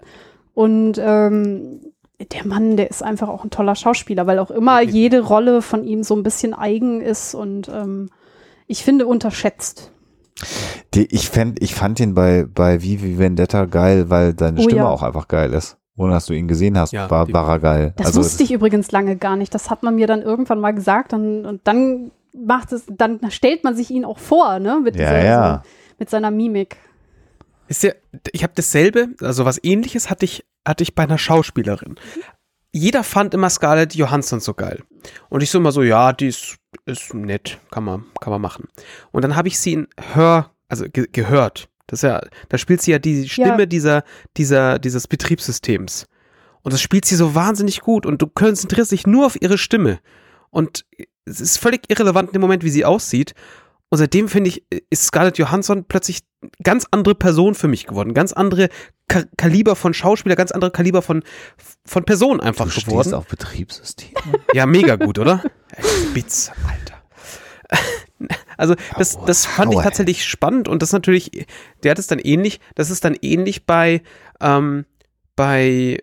Und 0.54 0.98
ähm, 1.00 1.82
der 2.32 2.46
Mann, 2.48 2.78
der 2.78 2.90
ist 2.90 3.04
einfach 3.04 3.28
auch 3.30 3.44
ein 3.44 3.50
toller 3.50 3.76
Schauspieler, 3.76 4.26
weil 4.26 4.40
auch 4.40 4.52
immer 4.52 4.78
Okay. 4.78 4.90
jede 4.90 5.22
Rolle 5.22 5.62
von 5.62 5.84
ihm 5.84 6.04
so 6.04 6.16
ein 6.16 6.24
bisschen 6.24 6.54
eigen 6.54 7.02
ist 7.02 7.36
und 7.36 7.70
ähm, 7.70 8.10
ich 8.68 8.84
finde 8.84 9.06
unterschätzt. 9.08 9.92
Die, 10.94 11.06
ich, 11.14 11.30
fänd, 11.30 11.62
ich 11.62 11.74
fand 11.76 12.00
ihn 12.00 12.14
bei, 12.14 12.46
bei 12.52 12.82
Vivi 12.82 13.18
Vendetta 13.18 13.66
geil, 13.66 14.10
weil 14.10 14.36
seine 14.38 14.60
Oh 14.60 14.64
Stimme 14.64 14.78
ja. 14.82 14.88
auch 14.90 15.04
einfach 15.04 15.28
geil 15.28 15.54
ist. 15.54 15.78
Ohne 15.96 16.14
dass 16.14 16.28
du 16.28 16.34
ihn 16.34 16.48
gesehen 16.48 16.78
hast, 16.78 16.94
Ja, 16.94 17.10
war, 17.10 17.32
war 17.34 17.50
er 17.50 17.60
geil. 17.60 17.94
Das 17.98 18.08
also, 18.08 18.20
wusste 18.20 18.44
ich 18.44 18.52
übrigens 18.52 18.92
lange 18.92 19.16
gar 19.16 19.36
nicht. 19.36 19.54
Das 19.56 19.72
hat 19.72 19.82
man 19.82 19.96
mir 19.96 20.06
dann 20.06 20.22
irgendwann 20.22 20.60
mal 20.60 20.72
gesagt 20.74 21.12
und, 21.14 21.46
und 21.46 21.62
dann 21.64 22.12
macht 22.46 22.72
es, 22.72 22.84
dann 22.88 23.20
stellt 23.32 23.64
man 23.64 23.76
sich 23.76 23.90
ihn 23.90 24.06
auch 24.06 24.20
vor, 24.20 24.60
ne? 24.60 24.80
Mit, 24.84 24.96
Ja, 24.96 25.10
dieser, 25.14 25.26
ja. 25.26 25.64
mit 26.00 26.10
seiner 26.10 26.32
Mimik. 26.32 26.78
Ist 27.68 27.84
ja, 27.84 27.92
ich 28.32 28.44
habe 28.44 28.54
dasselbe, 28.56 29.10
also 29.22 29.46
was 29.46 29.60
ähnliches 29.64 30.10
hatte 30.10 30.26
ich, 30.26 30.46
hatte 30.66 30.84
ich 30.84 30.96
bei 30.96 31.04
einer 31.04 31.18
Schauspielerin. 31.18 31.96
Jeder 32.72 33.04
fand 33.04 33.34
immer 33.34 33.50
Scarlett 33.50 33.96
Johansson 33.96 34.40
so 34.40 34.54
geil. 34.54 34.84
Und 35.30 35.42
ich 35.44 35.50
so 35.50 35.58
immer 35.58 35.72
so, 35.72 35.82
ja, 35.84 36.14
die 36.14 36.28
ist, 36.28 36.58
ist 36.86 37.14
nett, 37.14 37.60
kann 37.72 37.84
man, 37.84 38.06
kann 38.22 38.32
man 38.32 38.42
machen. 38.42 38.68
Und 39.12 39.24
dann 39.24 39.36
habe 39.36 39.48
ich 39.48 39.60
sie 39.60 39.74
in 39.74 39.88
Hör, 40.14 40.52
also 40.70 40.86
ge 40.90 41.08
gehört. 41.12 41.70
Das 41.88 42.00
ist 42.00 42.04
ja, 42.04 42.22
da 42.50 42.58
spielt 42.58 42.82
sie 42.82 42.92
ja 42.92 43.00
die 43.00 43.28
Stimme 43.30 43.60
Ja. 43.60 43.66
dieser, 43.66 44.04
dieser, 44.36 44.78
dieses 44.80 45.08
Betriebssystems. 45.08 46.06
Und 46.62 46.74
das 46.74 46.82
spielt 46.82 47.06
sie 47.06 47.16
so 47.16 47.34
wahnsinnig 47.34 47.80
gut 47.82 48.06
und 48.06 48.22
du 48.22 48.28
konzentrierst 48.28 48.92
dich 48.92 49.08
nur 49.08 49.26
auf 49.26 49.42
ihre 49.42 49.58
Stimme. 49.58 50.00
Und 50.50 50.86
es 51.28 51.40
ist 51.42 51.58
völlig 51.58 51.82
irrelevant 51.90 52.34
dem 52.34 52.42
Moment, 52.42 52.64
wie 52.64 52.70
sie 52.70 52.86
aussieht. 52.86 53.34
Und 53.90 54.00
seitdem 54.00 54.28
finde 54.28 54.50
ich, 54.50 54.64
ist 54.90 55.04
Scarlett 55.04 55.38
Johansson 55.38 55.86
plötzlich 55.86 56.20
ganz 56.64 56.86
andere 56.92 57.16
Person 57.16 57.56
für 57.56 57.68
mich 57.68 57.88
geworden. 57.88 58.14
Ganz 58.14 58.34
andere 58.34 58.70
Ka 59.08 59.24
Kaliber 59.38 59.76
von 59.76 59.94
Schauspieler, 59.94 60.36
ganz 60.36 60.52
andere 60.52 60.72
Kaliber 60.72 61.02
von, 61.02 61.24
von 61.86 62.04
Person 62.04 62.42
einfach 62.42 62.66
Du 62.66 62.82
geworden. 62.82 63.04
stehst 63.04 63.14
auf 63.14 63.28
Betriebssystem. 63.28 64.10
Ja, 64.54 64.66
mega 64.66 64.98
gut, 64.98 65.20
oder? 65.20 65.44
Spitze, 66.10 66.52
Alter. 66.68 66.96
Also 68.58 68.74
das, 68.98 69.20
das 69.24 69.46
fand 69.46 69.72
ich 69.72 69.80
tatsächlich 69.82 70.26
spannend 70.26 70.68
und 70.68 70.82
das 70.82 70.92
natürlich, 70.92 71.46
der 71.84 71.92
hat 71.92 72.00
es 72.00 72.08
dann 72.08 72.18
ähnlich, 72.18 72.60
das 72.74 72.90
ist 72.90 73.06
dann 73.06 73.16
ähnlich 73.22 73.68
bei, 73.68 74.02
ähm, 74.42 74.86
bei, 75.36 76.00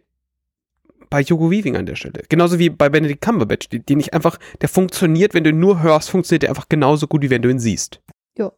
bei 1.14 1.22
Hugo 1.22 1.48
Weaving 1.48 1.76
an 1.76 1.86
der 1.86 1.94
Stelle. 1.94 2.24
Genauso 2.28 2.58
wie 2.58 2.70
bei 2.70 2.88
Benedict 2.88 3.20
Cumberbatch, 3.20 3.68
die- 3.68 3.78
den 3.78 4.00
ich 4.00 4.12
einfach, 4.14 4.36
der 4.60 4.68
funktioniert, 4.68 5.32
wenn 5.32 5.44
du 5.44 5.50
ihn 5.50 5.60
nur 5.60 5.80
hörst, 5.80 6.10
funktioniert 6.10 6.42
der 6.42 6.50
einfach 6.50 6.68
genauso 6.68 7.06
gut, 7.06 7.22
wie 7.22 7.30
wenn 7.30 7.40
du 7.40 7.48
ihn 7.50 7.60
siehst. 7.60 8.00
Ja. 8.36 8.50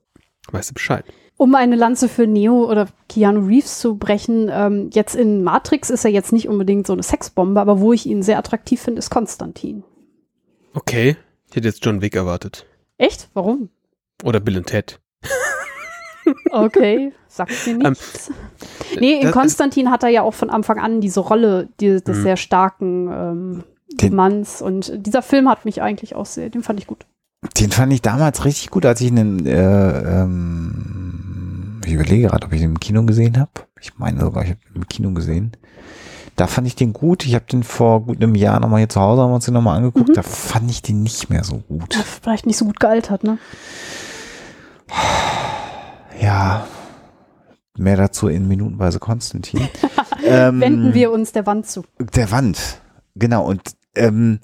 Weißt 0.53 0.71
du 0.71 0.75
Bescheid? 0.75 1.05
Um 1.37 1.55
eine 1.55 1.77
Lanze 1.77 2.09
für 2.09 2.27
Neo 2.27 2.65
oder 2.71 2.89
Keanu 3.11 3.47
Reeves 3.47 3.79
zu 3.79 3.99
brechen, 3.99 4.49
ähm, 4.51 4.89
jetzt 4.95 5.15
in 5.15 5.45
Matrix 5.45 5.91
ist 5.91 6.07
er 6.07 6.11
jetzt 6.11 6.33
nicht 6.33 6.49
unbedingt 6.49 6.87
so 6.87 6.95
eine 6.95 7.03
Sexbombe, 7.03 7.61
aber 7.61 7.79
wo 7.81 7.93
ich 7.93 8.07
ihn 8.07 8.23
sehr 8.23 8.39
attraktiv 8.39 8.81
finde, 8.81 9.01
ist 9.01 9.11
Konstantin. 9.11 9.85
Okay. 10.73 11.17
Ich 11.51 11.57
hätte 11.57 11.69
jetzt 11.69 11.85
John 11.85 12.01
Wick 12.01 12.17
erwartet. 12.17 12.65
Echt? 12.97 13.29
Warum? 13.35 13.69
Oder 14.25 14.41
Bill 14.41 14.57
und 14.57 14.67
Ted. 14.69 14.99
Okay, 16.53 17.13
sagt 17.37 17.52
mir 17.66 17.75
nichts. 17.90 18.31
nee, 19.00 19.12
in 19.12 19.16
Ähm, 19.16 19.21
das 19.23 19.28
ist- 19.28 19.33
Konstantin 19.35 19.90
hat 19.90 20.02
er 20.02 20.09
ja 20.11 20.23
auch 20.23 20.35
von 20.35 20.50
Anfang 20.50 20.78
an 20.78 21.00
diese 21.00 21.21
Rolle 21.21 21.69
die, 21.81 22.02
des 22.02 22.19
Mhm. 22.19 22.23
sehr 22.23 22.37
starken 22.37 23.09
ähm, 23.12 23.64
Den- 24.00 24.14
Manns. 24.14 24.61
Und 24.62 24.93
dieser 25.07 25.23
Film 25.23 25.49
hat 25.49 25.64
mich 25.64 25.81
eigentlich 25.83 26.14
auch 26.16 26.26
sehr, 26.26 26.50
den 26.50 26.62
fand 26.62 26.81
ich 26.81 26.87
gut. 26.87 27.07
Den 27.59 27.71
fand 27.71 27.93
ich 27.93 28.02
damals 28.02 28.45
richtig 28.45 28.71
gut, 28.71 28.85
als 28.87 29.00
ich 29.00 29.09
ihn, 29.09 29.47
äh, 29.47 30.23
ähm, 30.23 31.81
ich 31.87 31.93
überlege 31.93 32.28
gerade, 32.28 32.47
ob 32.47 32.52
ich 32.52 32.61
ihn 32.62 32.71
im 32.71 32.81
Kino 32.81 33.05
gesehen 33.05 33.38
habe. 33.38 33.50
Ich 33.81 33.97
meine 33.99 34.21
sogar, 34.21 34.43
ich 34.43 34.50
habe 34.50 34.61
ihn 34.71 34.76
im 34.76 34.88
Kino 34.88 35.12
gesehen. 35.12 35.52
Da 36.35 36.47
fand 36.47 36.66
ich 36.66 36.75
den 36.76 36.93
gut. 36.93 37.25
Ich 37.25 37.35
habe 37.35 37.45
den 37.50 37.62
vor 37.62 38.02
gut 38.05 38.16
einem 38.23 38.35
Jahr 38.35 38.59
nochmal 38.61 38.81
hier 38.81 38.88
zu 38.88 39.00
Hause, 39.00 39.23
haben 39.23 39.31
wir 39.31 39.37
uns 39.37 39.45
den 39.47 39.55
nochmal 39.55 39.76
angeguckt. 39.78 40.09
Mhm. 40.11 40.14
Da 40.14 40.23
fand 40.23 40.71
ich 40.71 40.83
den 40.83 41.02
nicht 41.02 41.31
mehr 41.31 41.45
so 41.45 41.59
gut. 41.59 41.95
Vielleicht 42.23 42.45
nicht 42.47 42.57
so 42.59 42.64
gut 42.66 42.81
gealtert, 42.81 43.23
ne? 43.25 43.38
Ja, 46.21 46.66
mehr 47.78 47.97
dazu 47.97 48.28
in 48.28 48.49
minutenweise 48.49 48.99
Konstantin. 48.99 49.68
ähm, 50.25 50.61
Wenden 50.61 50.95
wir 50.95 51.11
uns 51.11 51.33
der 51.33 51.47
Wand 51.47 51.66
zu. 51.66 51.85
Der 52.14 52.30
Wand, 52.30 52.80
genau. 53.14 53.47
Und 53.47 53.62
ähm, 53.95 54.40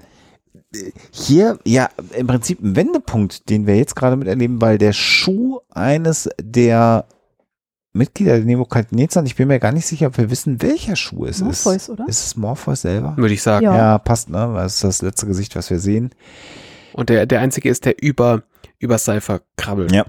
hier 1.10 1.58
ja 1.64 1.88
im 2.16 2.26
Prinzip 2.26 2.62
ein 2.62 2.76
Wendepunkt, 2.76 3.48
den 3.50 3.66
wir 3.66 3.76
jetzt 3.76 3.94
gerade 3.94 4.16
miterleben, 4.16 4.60
weil 4.60 4.78
der 4.78 4.92
Schuh 4.92 5.60
eines 5.70 6.28
der 6.40 7.06
Mitglieder 7.92 8.36
der 8.36 8.46
Nebukadnezar, 8.46 9.22
ich 9.24 9.36
bin 9.36 9.48
mir 9.48 9.58
gar 9.58 9.72
nicht 9.72 9.86
sicher, 9.86 10.06
ob 10.06 10.16
wir 10.16 10.30
wissen, 10.30 10.62
welcher 10.62 10.96
Schuh 10.96 11.26
es 11.26 11.40
Morpheus, 11.40 11.76
ist. 11.76 11.90
oder? 11.90 12.08
Ist 12.08 12.24
es 12.24 12.36
Morpheus 12.36 12.82
selber? 12.82 13.14
Würde 13.16 13.34
ich 13.34 13.42
sagen. 13.42 13.64
Ja. 13.64 13.76
Ja, 13.76 13.98
passt, 13.98 14.30
ne? 14.30 14.52
Das 14.54 14.76
ist 14.76 14.84
das 14.84 15.02
letzte 15.02 15.26
Gesicht, 15.26 15.56
was 15.56 15.68
wir 15.68 15.78
sehen. 15.78 16.10
Und 16.94 17.10
der, 17.10 17.26
der 17.26 17.40
einzige 17.40 17.68
ist, 17.68 17.84
der 17.84 18.02
über, 18.02 18.42
über 18.78 18.96
Cypher 18.96 19.42
krabbelt. 19.56 19.92
Ja. 19.92 20.06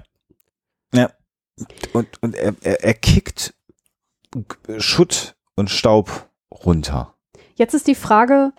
Und, 1.92 2.08
und 2.22 2.34
er, 2.34 2.54
er, 2.62 2.82
er 2.82 2.94
kickt 2.94 3.54
Schutt 4.78 5.36
und 5.56 5.70
Staub 5.70 6.28
runter. 6.50 7.14
Jetzt 7.54 7.74
ist 7.74 7.86
die 7.86 7.94
Frage, 7.94 8.52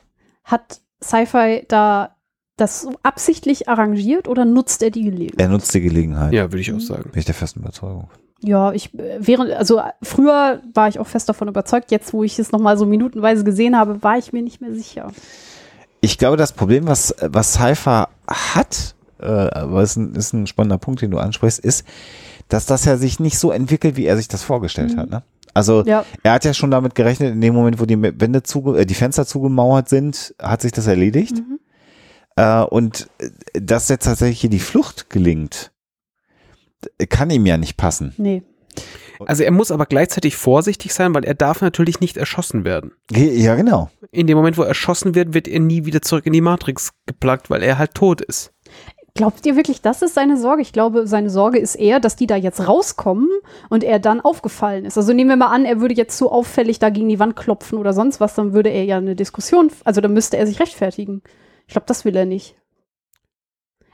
hat 0.44 0.82
Sci-Fi 1.02 1.66
da 1.68 2.16
das 2.58 2.82
so 2.82 2.94
absichtlich 3.04 3.68
arrangiert 3.68 4.28
oder 4.28 4.46
nutzt 4.46 4.82
er 4.82 4.90
die 4.90 5.04
Gelegenheit? 5.04 5.42
Er 5.42 5.50
nutzt 5.50 5.74
die 5.74 5.82
Gelegenheit. 5.82 6.32
Ja, 6.34 6.44
würde 6.44 6.60
ich 6.60 6.74
auch 6.74 6.80
sagen. 6.80 7.10
Bin 7.12 7.20
ich 7.20 7.26
der 7.26 7.36
festen 7.36 7.60
Überzeugung. 7.60 8.10
Ja, 8.42 8.72
ich 8.72 8.94
äh, 8.94 9.18
während, 9.20 9.52
also 9.52 9.80
äh, 9.80 9.92
früher 10.02 10.62
war 10.74 10.88
ich 10.88 11.00
auch 11.00 11.08
fest 11.08 11.28
davon 11.28 11.48
überzeugt, 11.48 11.92
jetzt 11.92 12.14
wo 12.14 12.24
ich 12.24 12.40
es 12.40 12.52
nochmal 12.52 12.78
so 12.78 12.86
minutenweise 12.86 13.44
gesehen 13.44 13.78
habe, 13.78 14.02
war 14.04 14.18
ich 14.18 14.32
mir 14.32 14.42
nicht 14.42 14.62
mehr 14.62 14.74
sicher. 14.74 15.12
Ich 16.00 16.18
glaube, 16.18 16.38
das 16.38 16.54
Problem, 16.54 16.88
was, 16.88 17.16
was 17.22 17.54
Cypher 17.54 18.10
hat, 18.28 18.96
äh, 19.20 19.26
aber 19.26 19.82
es 19.82 19.92
ist 19.92 19.98
ein, 19.98 20.16
ist 20.16 20.34
ein 20.34 20.48
spannender 20.48 20.78
Punkt, 20.78 21.02
den 21.02 21.12
du 21.12 21.18
ansprichst, 21.18 21.60
ist, 21.60 21.86
dass 22.50 22.66
das 22.66 22.86
ja 22.86 22.98
sich 22.98 23.20
nicht 23.20 23.38
so 23.40 23.52
entwickelt, 23.52 23.98
wie 23.98 24.06
er 24.06 24.18
sich 24.18 24.28
das 24.28 24.44
vorgestellt 24.44 24.94
Mhm. 24.94 24.98
hat. 25.00 25.10
Ne? 25.10 25.24
Also 25.54 25.84
Ja, 25.86 26.06
er 26.24 26.34
hat 26.34 26.46
ja 26.46 26.54
schon 26.54 26.72
damit 26.72 26.96
gerechnet, 26.96 27.34
in 27.34 27.42
dem 27.42 27.54
Moment, 27.56 27.80
wo 27.80 27.86
die 27.86 28.02
Wände 28.02 28.44
zuge 28.44 28.80
äh, 28.80 28.86
die 28.86 28.94
Fenster 28.94 29.26
zugemauert 29.26 29.90
sind, 29.90 30.36
hat 30.42 30.62
sich 30.62 30.72
das 30.72 30.88
erledigt. 30.88 31.36
mhm. 31.38 31.60
Äh, 32.38 32.64
und 32.64 33.08
äh, 33.20 33.30
dass 33.62 33.88
jetzt 33.90 34.04
tatsächlich 34.06 34.42
hier 34.42 34.50
die 34.50 34.60
Flucht 34.60 35.10
gelingt, 35.10 35.72
kann 37.10 37.30
ihm 37.30 37.46
ja 37.46 37.58
nicht 37.58 37.78
passen. 37.78 38.14
nee. 38.18 38.44
Also 39.28 39.44
er 39.44 39.52
muss 39.52 39.72
aber 39.72 39.86
gleichzeitig 39.86 40.36
vorsichtig 40.36 40.94
sein, 40.94 41.16
weil 41.16 41.24
er 41.24 41.36
darf 41.36 41.62
natürlich 41.62 42.02
nicht 42.02 42.18
erschossen 42.18 42.66
werden. 42.66 42.92
Ja, 43.10 43.56
genau. 43.56 43.90
In 44.12 44.28
dem 44.28 44.36
Moment, 44.36 44.58
wo 44.58 44.64
er 44.64 44.68
erschossen 44.68 45.16
wird, 45.16 45.34
wird 45.34 45.48
er 45.48 45.62
nie 45.62 45.86
wieder 45.86 46.02
zurück 46.02 46.26
in 46.26 46.34
die 46.34 46.42
Matrix 46.42 46.92
geplagt, 47.06 47.50
weil 47.50 47.64
er 47.64 47.78
halt 47.78 47.94
tot 47.94 48.20
ist. 48.20 48.52
Glaubt 49.18 49.46
ihr 49.46 49.56
wirklich, 49.56 49.82
das 49.82 50.02
ist 50.02 50.14
seine 50.14 50.38
Sorge? 50.38 50.62
Ich 50.62 50.74
glaube, 50.74 51.08
seine 51.08 51.30
Sorge 51.30 51.58
ist 51.58 51.76
eher, 51.76 52.02
dass 52.02 52.18
die 52.18 52.28
da 52.28 52.36
jetzt 52.36 52.68
rauskommen 52.68 53.30
und 53.70 53.82
er 53.82 53.98
dann 53.98 54.20
aufgefallen 54.20 54.84
ist. 54.84 54.98
Also 54.98 55.14
nehmen 55.14 55.30
wir 55.30 55.38
mal 55.38 55.54
an, 55.54 55.64
er 55.64 55.80
würde 55.80 55.94
jetzt 55.94 56.18
so 56.18 56.30
auffällig 56.30 56.80
da 56.80 56.90
gegen 56.90 57.08
die 57.08 57.18
Wand 57.18 57.38
klopfen 57.38 57.78
oder 57.78 57.94
sonst 57.94 58.20
was, 58.20 58.36
dann 58.36 58.52
würde 58.52 58.70
er 58.70 58.84
ja 58.84 58.98
eine 58.98 59.16
Diskussion, 59.16 59.72
also 59.86 60.02
dann 60.02 60.12
müsste 60.12 60.36
er 60.36 60.46
sich 60.46 60.60
rechtfertigen. 60.60 61.22
Ich 61.66 61.72
glaube, 61.72 61.88
das 61.88 62.04
will 62.04 62.14
er 62.14 62.26
nicht. 62.26 62.58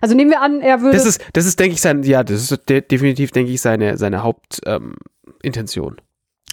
Also 0.01 0.15
nehmen 0.15 0.31
wir 0.31 0.41
an, 0.41 0.60
er 0.60 0.81
würde. 0.81 0.97
Das 0.97 1.05
ist, 1.05 1.21
das 1.34 1.45
ist, 1.45 1.60
denke 1.60 1.75
ich, 1.75 1.81
sein, 1.81 2.01
ja, 2.01 2.23
das 2.23 2.49
ist 2.49 2.67
de 2.67 2.81
definitiv, 2.81 3.29
denke 3.29 3.51
ich, 3.51 3.62
seine, 3.62 3.99
seine 3.99 4.23
Hauptintention. 4.23 5.97
Ähm. 5.99 6.05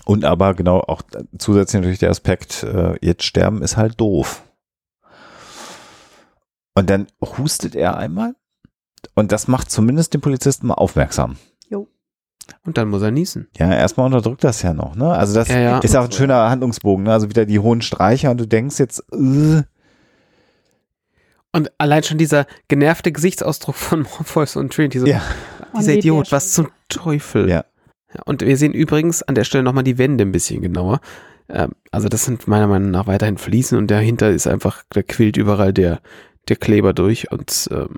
Und 0.04 0.26
aber 0.26 0.52
genau 0.52 0.80
auch 0.80 1.00
zusätzlich 1.38 1.80
natürlich 1.80 2.00
der 2.00 2.10
Aspekt, 2.10 2.64
äh, 2.64 2.96
jetzt 3.00 3.24
sterben 3.24 3.62
ist 3.62 3.78
halt 3.78 3.98
doof. 3.98 4.42
Und 6.74 6.90
dann 6.90 7.06
hustet 7.22 7.74
er 7.74 7.96
einmal 7.96 8.34
und 9.14 9.32
das 9.32 9.48
macht 9.48 9.70
zumindest 9.70 10.14
den 10.14 10.20
Polizisten 10.20 10.66
mal 10.68 10.74
aufmerksam. 10.74 11.36
Und 12.64 12.78
dann 12.78 12.88
muss 12.88 13.02
er 13.02 13.10
niesen. 13.10 13.48
Ja, 13.58 13.70
erstmal 13.74 14.06
unterdrückt 14.06 14.42
das 14.42 14.62
ja 14.62 14.72
noch, 14.72 14.94
ne? 14.96 15.10
Also 15.10 15.34
das 15.34 15.48
Ja, 15.48 15.58
ja. 15.58 15.78
ist 15.80 15.94
auch 15.94 16.04
ein 16.04 16.12
schöner 16.12 16.48
Handlungsbogen, 16.48 17.04
ne? 17.04 17.12
Also 17.12 17.28
wieder 17.28 17.44
die 17.44 17.58
hohen 17.58 17.82
Streicher 17.82 18.30
und 18.30 18.40
du 18.40 18.46
denkst 18.46 18.78
jetzt, 18.78 19.04
äh, 19.12 19.62
Und 21.52 21.70
allein 21.78 22.02
schon 22.04 22.16
dieser 22.16 22.46
genervte 22.68 23.12
Gesichtsausdruck 23.12 23.74
von 23.74 24.02
Morpheus 24.18 24.56
und 24.56 24.72
Trinity, 24.72 25.00
so, 25.00 25.06
Ja. 25.06 25.20
Oh 25.74 25.78
dieser 25.78 25.92
nee, 25.92 25.98
Idiot, 25.98 26.32
was 26.32 26.52
zum 26.52 26.68
Teufel. 26.88 27.50
Ja. 27.50 27.64
Und 28.24 28.40
wir 28.40 28.56
sehen 28.56 28.72
übrigens 28.72 29.22
an 29.22 29.34
der 29.34 29.44
Stelle 29.44 29.64
nochmal 29.64 29.84
die 29.84 29.98
Wände 29.98 30.24
ein 30.24 30.32
bisschen 30.32 30.62
genauer. 30.62 31.00
Ähm, 31.50 31.72
also 31.90 32.08
das 32.08 32.24
sind 32.24 32.48
meiner 32.48 32.66
Meinung 32.66 32.90
nach 32.90 33.06
weiterhin 33.06 33.36
Fliesen 33.36 33.76
und 33.76 33.90
dahinter 33.90 34.30
ist 34.30 34.46
einfach, 34.46 34.84
da 34.88 35.02
quillt 35.02 35.36
überall 35.36 35.74
der, 35.74 36.00
der 36.48 36.56
Kleber 36.56 36.94
durch 36.94 37.30
und 37.30 37.68
ähm? 37.72 37.96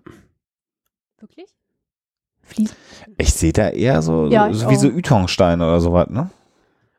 Fließ. 2.50 2.74
ich 3.18 3.32
sehe 3.34 3.52
da 3.52 3.68
eher 3.70 4.02
so, 4.02 4.26
Ja, 4.28 4.52
so, 4.52 4.60
so 4.60 4.70
wie 4.70 4.76
so 4.76 4.88
auch. 4.88 4.92
Ytongsteine 4.96 5.64
oder 5.64 5.80
sowas, 5.80 6.08
ne? 6.10 6.30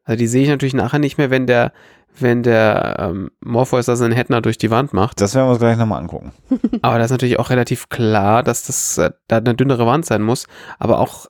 also 0.04 0.18
die 0.18 0.28
sehe 0.28 0.44
ich 0.44 0.50
natürlich 0.50 0.74
nachher 0.74 1.00
nicht 1.00 1.18
mehr, 1.18 1.30
wenn 1.30 1.46
der, 1.48 1.72
wenn 2.20 2.44
der 2.44 2.98
ähm, 3.00 3.32
Morpheus 3.42 3.86
da 3.86 3.96
seinen 3.96 4.12
Headner 4.14 4.42
durch 4.42 4.58
die 4.58 4.72
Wand 4.72 4.94
macht. 4.94 5.22
Das 5.22 5.36
werden 5.36 5.48
wir 5.48 5.52
uns 5.52 5.60
gleich 5.60 5.78
nochmal 5.78 6.02
angucken. 6.02 6.32
Aber 6.82 6.98
da 6.98 7.06
ist 7.06 7.12
natürlich 7.12 7.40
auch 7.40 7.50
relativ 7.50 7.88
klar, 7.90 8.44
dass 8.44 8.64
das 8.66 8.98
äh, 8.98 9.12
da 9.28 9.38
eine 9.38 9.54
dünnere 9.56 9.86
Wand 9.86 10.06
sein 10.06 10.22
muss. 10.22 10.48
Aber 10.80 11.00
auch 11.00 11.28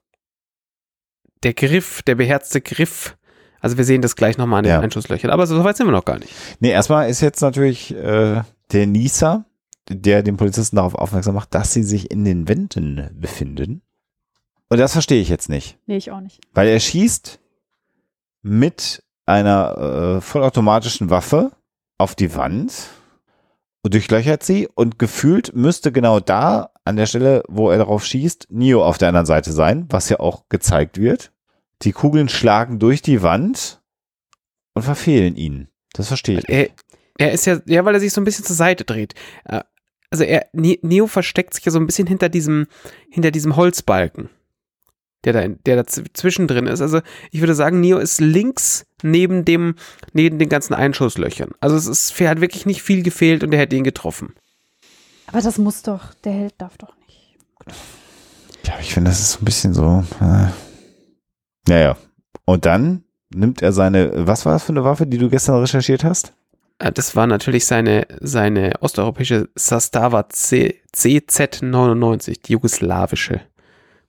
der 1.44 1.54
Griff, 1.54 2.02
der 2.04 2.16
beherzte 2.16 2.62
Griff. 2.62 3.18
Also 3.60 3.78
wir 3.78 3.84
sehen 3.84 4.02
das 4.02 4.16
gleich 4.16 4.38
nochmal 4.38 4.60
an 4.60 4.64
den 4.64 4.72
Ja. 4.72 4.80
Einschusslöchern. 4.80 5.30
Aber 5.32 5.46
so 5.46 5.64
weit 5.64 5.78
sind 5.78 5.86
wir 5.88 5.92
noch 5.92 6.06
gar 6.06 6.18
nicht. 6.20 6.34
Nee, 6.60 6.72
erstmal 6.72 7.10
ist 7.10 7.22
jetzt 7.22 7.42
natürlich 7.42 7.94
äh, 7.96 8.42
der 8.72 8.88
Nisa, 8.88 9.46
der 9.90 10.24
den 10.24 10.38
Polizisten 10.38 10.78
darauf 10.78 10.96
aufmerksam 10.96 11.36
macht, 11.36 11.54
dass 11.54 11.74
sie 11.74 11.84
sich 11.84 12.10
in 12.10 12.26
den 12.26 12.48
Wänden 12.48 13.10
befinden. 13.14 13.82
Und 14.72 14.78
das 14.80 14.94
verstehe 14.94 15.22
ich 15.22 15.28
jetzt 15.30 15.50
nicht. 15.50 15.78
Nee, 15.86 15.98
ich 15.98 16.12
auch 16.12 16.22
nicht. 16.22 16.40
Weil 16.54 16.68
er 16.70 16.80
schießt 16.80 17.40
mit 18.42 19.04
einer 19.26 20.18
äh, 20.18 20.22
vollautomatischen 20.22 21.10
Waffe 21.10 21.52
auf 21.98 22.16
die 22.16 22.34
Wand 22.36 22.74
und 23.84 23.94
durchlöchert 23.94 24.44
sie 24.44 24.68
und 24.74 24.98
gefühlt 24.98 25.54
müsste 25.56 25.92
genau 25.92 26.20
da 26.20 26.72
an 26.86 26.96
der 26.96 27.06
Stelle, 27.06 27.44
wo 27.48 27.70
er 27.70 27.78
darauf 27.80 28.06
schießt, 28.06 28.48
Neo 28.50 28.84
auf 28.86 28.98
der 28.98 29.10
anderen 29.10 29.26
Seite 29.26 29.52
sein, 29.52 29.88
was 29.90 30.10
ja 30.10 30.20
auch 30.20 30.48
gezeigt 30.50 30.98
wird. 31.00 31.32
Die 31.82 31.92
Kugeln 31.92 32.30
schlagen 32.30 32.80
durch 32.80 33.02
die 33.02 33.22
Wand 33.22 33.82
und 34.74 34.84
verfehlen 34.84 35.36
ihn. 35.36 35.68
Das 35.94 36.08
verstehe 36.08 36.40
ich. 36.40 36.48
Er, 36.50 36.70
er 37.18 37.32
ist 37.34 37.46
ja, 37.46 37.60
ja, 37.66 37.84
weil 37.86 37.94
er 37.96 38.00
sich 38.00 38.14
so 38.14 38.22
ein 38.22 38.26
bisschen 38.26 38.46
zur 38.46 38.56
Seite 38.56 38.86
dreht. 38.86 39.16
Äh, 39.46 39.62
Also 40.10 40.24
er, 40.24 40.48
Ne- 40.54 40.80
Neo 40.82 41.08
versteckt 41.08 41.54
sich 41.56 41.66
ja 41.66 41.72
so 41.72 41.80
ein 41.80 41.86
bisschen 41.88 42.08
hinter 42.08 42.30
diesem, 42.30 42.68
hinter 43.10 43.32
diesem 43.32 43.56
Holzbalken, 43.56 44.30
der 45.24 45.34
da, 45.34 45.48
der 45.48 45.84
da 45.84 45.86
zwischendrin 45.86 46.68
ist. 46.68 46.82
Also 46.82 47.02
ich 47.32 47.40
würde 47.40 47.56
sagen, 47.56 47.80
Neo 47.80 47.98
ist 47.98 48.20
links 48.20 48.86
neben 49.04 49.46
dem, 49.46 49.76
neben 50.14 50.40
den 50.40 50.50
ganzen 50.50 50.74
Einschusslöchern. 50.74 51.52
Also 51.60 51.76
es 51.76 51.88
ist, 51.88 52.20
er 52.20 52.30
hat 52.30 52.42
wirklich 52.42 52.66
nicht 52.66 52.82
viel 52.82 53.04
gefehlt 53.04 53.44
und 53.44 53.54
er 53.54 53.60
hätte 53.60 53.76
ihn 53.76 53.84
getroffen. 53.84 54.34
Aber 55.28 55.42
das 55.42 55.58
muss 55.58 55.82
doch, 55.84 56.14
der 56.24 56.34
Held 56.34 56.54
darf 56.58 56.78
doch 56.78 56.94
nicht. 57.08 57.38
Ja, 58.66 58.74
ich 58.80 58.94
finde, 58.94 59.10
das 59.12 59.20
ist 59.20 59.32
so 59.34 59.40
ein 59.42 59.46
bisschen 59.46 59.74
so. 59.74 60.04
Äh. 60.20 60.48
Naja. 61.68 61.98
Und 62.46 62.66
dann 62.66 63.04
nimmt 63.34 63.62
er 63.62 63.72
seine, 63.72 64.28
was 64.28 64.46
war 64.46 64.54
das 64.54 64.64
für 64.64 64.74
eine 64.74 64.84
Waffe, 64.84 65.08
die 65.08 65.18
du 65.18 65.30
gestern 65.30 65.60
recherchiert 65.60 66.04
hast? 66.04 66.34
Äh, 66.80 66.92
Das 66.92 67.16
war 67.16 67.28
natürlich 67.28 67.66
seine, 67.66 68.08
seine 68.20 68.74
osteuropäische 68.82 69.50
Sastava 69.56 70.28
C, 70.30 70.82
CZ99, 70.96 72.42
die 72.44 72.54
jugoslawische 72.54 73.42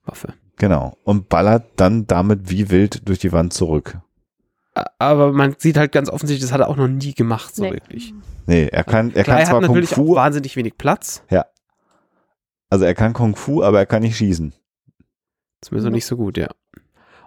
Waffe. 0.05 0.35
Genau. 0.57 0.97
Und 1.05 1.29
ballert 1.29 1.65
dann 1.77 2.07
damit 2.07 2.51
wie 2.51 2.71
wild 2.71 3.09
durch 3.09 3.19
die 3.19 3.33
Wand 3.33 3.53
zurück. 3.53 3.99
Aber 4.99 5.33
man 5.33 5.55
sieht 5.59 5.77
halt 5.77 5.93
ganz 5.93 6.09
offensichtlich, 6.09 6.49
das 6.49 6.53
hat 6.53 6.61
er 6.61 6.69
auch 6.69 6.77
noch 6.77 6.88
nie 6.88 7.12
gemacht, 7.15 7.55
so 7.55 7.62
Nee. 7.65 7.73
wirklich. 7.73 8.15
Nee, 8.47 8.67
er 8.69 8.85
kann, 8.85 9.12
er 9.15 9.25
Klar, 9.25 9.37
kann 9.37 9.38
er 9.38 9.47
zwar 9.47 9.61
hat 9.61 9.67
Kung 9.67 9.75
natürlich 9.77 9.91
Fu, 9.91 10.12
auch 10.12 10.17
wahnsinnig 10.17 10.57
wenig 10.57 10.79
Platz, 10.79 11.23
also 12.71 12.87
er 12.87 12.95
kann 12.95 13.12
Kung 13.12 13.37
Fu, 13.37 13.62
aber 13.62 13.81
er 13.81 13.87
kann 13.87 14.01
nicht 14.03 14.17
schießen. 14.17 14.55
zumindest 15.61 15.87
Ja. 15.87 15.91
nicht 15.91 16.07
so 16.07 16.17
gut, 16.17 16.38
ja. 16.38 16.49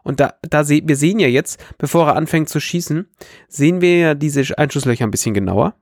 Und 0.01 0.19
da, 0.19 0.33
da 0.41 0.63
se 0.63 0.81
wir 0.83 0.95
sehen 0.95 1.19
ja 1.19 1.27
jetzt, 1.27 1.63
bevor 1.77 2.07
er 2.07 2.15
anfängt 2.15 2.49
zu 2.49 2.59
schießen, 2.59 3.07
sehen 3.47 3.79
wir 3.81 3.97
ja 3.97 4.13
diese 4.15 4.57
Einschusslöcher 4.57 5.03
ein 5.05 5.11
bisschen 5.11 5.33
genauer. 5.35 5.75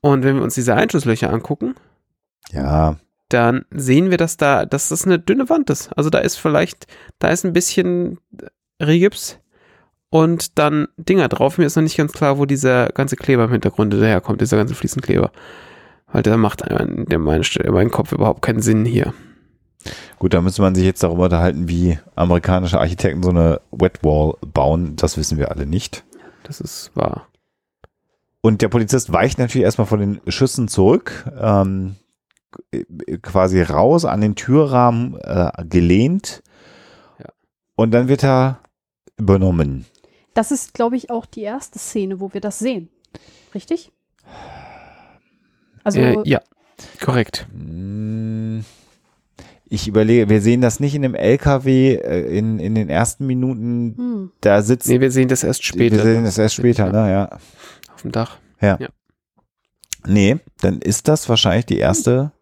Und 0.00 0.24
wenn 0.24 0.36
wir 0.36 0.42
uns 0.42 0.54
diese 0.56 0.74
Einschusslöcher 0.74 1.32
angucken, 1.32 1.74
Ja, 2.50 2.96
dann 3.34 3.64
sehen 3.70 4.10
wir, 4.10 4.16
dass 4.16 4.36
da, 4.36 4.64
dass 4.64 4.88
das 4.88 5.04
eine 5.04 5.18
dünne 5.18 5.48
Wand 5.48 5.68
ist. 5.68 5.90
Also 5.96 6.08
da 6.08 6.18
ist 6.18 6.36
vielleicht, 6.36 6.86
da 7.18 7.28
ist 7.28 7.44
ein 7.44 7.52
bisschen 7.52 8.18
Rigips 8.80 9.40
und 10.08 10.58
dann 10.58 10.86
Dinger 10.96 11.28
drauf. 11.28 11.58
Mir 11.58 11.66
ist 11.66 11.74
noch 11.74 11.82
nicht 11.82 11.96
ganz 11.96 12.12
klar, 12.12 12.38
wo 12.38 12.46
dieser 12.46 12.90
ganze 12.90 13.16
Kleber 13.16 13.44
im 13.44 13.50
Hintergrund 13.50 13.92
daherkommt, 13.92 14.40
dieser 14.40 14.56
ganze 14.56 14.76
Fliesenkleber. 14.76 15.32
Weil 16.06 16.22
der 16.22 16.36
macht 16.36 16.62
in 16.62 17.06
der 17.06 17.18
meinen, 17.18 17.90
Kopf 17.90 18.12
überhaupt 18.12 18.40
keinen 18.40 18.62
Sinn 18.62 18.84
hier. 18.84 19.12
gut, 20.20 20.32
da 20.32 20.40
müsste 20.40 20.62
man 20.62 20.76
sich 20.76 20.84
jetzt 20.84 21.02
darüber 21.02 21.24
unterhalten, 21.24 21.68
wie 21.68 21.98
amerikanische 22.14 22.78
Architekten 22.78 23.24
so 23.24 23.30
eine 23.30 23.60
Wetwall 23.72 24.36
bauen. 24.40 24.94
Das 24.94 25.16
wissen 25.16 25.38
wir 25.38 25.50
alle 25.50 25.66
nicht. 25.66 26.04
Das 26.44 26.60
ist 26.60 26.92
wahr. 26.94 27.26
Und 28.40 28.62
der 28.62 28.68
Polizist 28.68 29.12
weicht 29.12 29.38
natürlich 29.38 29.64
erstmal 29.64 29.88
von 29.88 29.98
den 29.98 30.20
Schüssen 30.28 30.68
zurück, 30.68 31.24
ähm, 31.40 31.96
quasi 33.22 33.62
raus 33.62 34.04
an 34.04 34.20
den 34.20 34.34
Türrahmen 34.34 35.18
äh, 35.20 35.50
gelehnt. 35.68 36.42
Ja. 37.18 37.26
Und 37.76 37.90
dann 37.92 38.08
wird 38.08 38.24
er 38.24 38.60
übernommen. 39.16 39.86
Das 40.34 40.50
ist, 40.50 40.74
glaube 40.74 40.96
ich, 40.96 41.10
auch 41.10 41.26
die 41.26 41.42
erste 41.42 41.78
Szene, 41.78 42.18
wo 42.20 42.32
wir 42.32 42.40
das 42.40 42.58
sehen. 42.58 42.88
Richtig? 43.54 43.92
Also, 45.84 46.00
äh, 46.00 46.16
ja, 46.24 46.40
korrekt. 47.00 47.46
Mm, 47.52 48.60
Ich 49.68 49.86
überlege, 49.88 50.28
wir 50.28 50.40
sehen 50.40 50.60
das 50.60 50.80
nicht 50.80 50.94
in 50.94 51.02
dem 51.02 51.14
LKW 51.14 51.94
äh, 51.94 52.36
in, 52.38 52.58
in 52.58 52.74
den 52.74 52.88
ersten 52.88 53.26
Minuten. 53.26 53.94
hm, 53.96 54.32
Da 54.40 54.62
sitzt. 54.62 54.88
Nee, 54.88 55.00
wir 55.00 55.10
sehen 55.12 55.28
das 55.28 55.44
erst 55.44 55.64
später. 55.64 55.96
Wir 55.96 56.02
sehen 56.02 56.24
das 56.24 56.38
erst 56.38 56.54
später, 56.56 56.86
Ja, 56.86 56.92
ne? 56.92 57.10
Ja. 57.12 57.38
Auf 57.94 58.02
dem 58.02 58.12
Dach. 58.12 58.38
Nee, 60.06 60.36
dann 60.60 60.80
ist 60.80 61.08
das 61.08 61.28
wahrscheinlich 61.28 61.66
die 61.66 61.78
erste. 61.78 62.32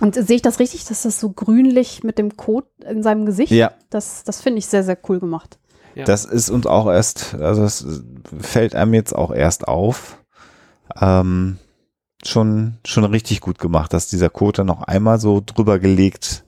Und 0.00 0.14
sehe 0.14 0.36
ich 0.36 0.42
das 0.42 0.58
richtig, 0.58 0.84
dass 0.84 1.02
das 1.02 1.20
so 1.20 1.30
grünlich 1.30 2.02
mit 2.02 2.18
dem 2.18 2.36
Kot 2.36 2.66
in 2.88 3.02
seinem 3.02 3.26
Gesicht? 3.26 3.52
Ja, 3.52 3.72
Das, 3.90 4.24
das 4.24 4.40
finde 4.40 4.58
ich 4.58 4.66
sehr, 4.66 4.82
sehr 4.82 4.98
cool 5.08 5.20
gemacht. 5.20 5.58
Ja. 5.94 6.04
das 6.04 6.24
ist 6.24 6.50
uns 6.50 6.66
auch 6.66 6.88
erst, 6.88 7.34
also 7.34 7.62
es 7.62 7.86
fällt 8.40 8.74
einem 8.74 8.94
jetzt 8.94 9.14
auch 9.14 9.30
erst 9.30 9.68
auf. 9.68 10.18
Ähm, 11.00 11.58
schon, 12.24 12.78
schon 12.84 13.04
richtig 13.04 13.40
gut 13.40 13.58
gemacht, 13.60 13.92
dass 13.92 14.08
dieser 14.08 14.28
Code 14.28 14.58
dann 14.58 14.66
noch 14.66 14.82
einmal 14.82 15.20
so 15.20 15.40
drüber 15.44 15.78
gelegt 15.78 16.44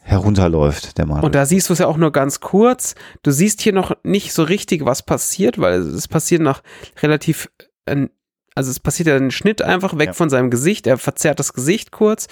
herunterläuft, 0.00 0.98
der 0.98 1.06
Mann. 1.06 1.24
Und 1.24 1.34
da 1.34 1.46
siehst 1.46 1.68
du 1.68 1.72
es 1.72 1.78
ja 1.78 1.86
auch 1.86 1.96
nur 1.96 2.12
ganz 2.12 2.40
kurz. 2.40 2.94
Du 3.22 3.30
siehst 3.30 3.62
hier 3.62 3.72
noch 3.72 3.96
nicht 4.02 4.34
so 4.34 4.42
richtig, 4.42 4.84
was 4.84 5.02
passiert, 5.02 5.58
weil 5.58 5.80
es 5.80 6.08
passiert 6.08 6.42
nach 6.42 6.62
relativ, 7.02 7.50
äh, 7.86 8.08
also 8.54 8.70
es 8.70 8.80
passiert 8.80 9.08
ja 9.08 9.16
ein 9.16 9.30
Schnitt 9.30 9.62
einfach 9.62 9.98
weg 9.98 10.08
Ja. 10.08 10.12
von 10.12 10.30
seinem 10.30 10.50
Gesicht. 10.50 10.86
Er 10.86 10.98
verzerrt 10.98 11.38
das 11.40 11.52
Gesicht 11.52 11.90
kurz. 11.92 12.28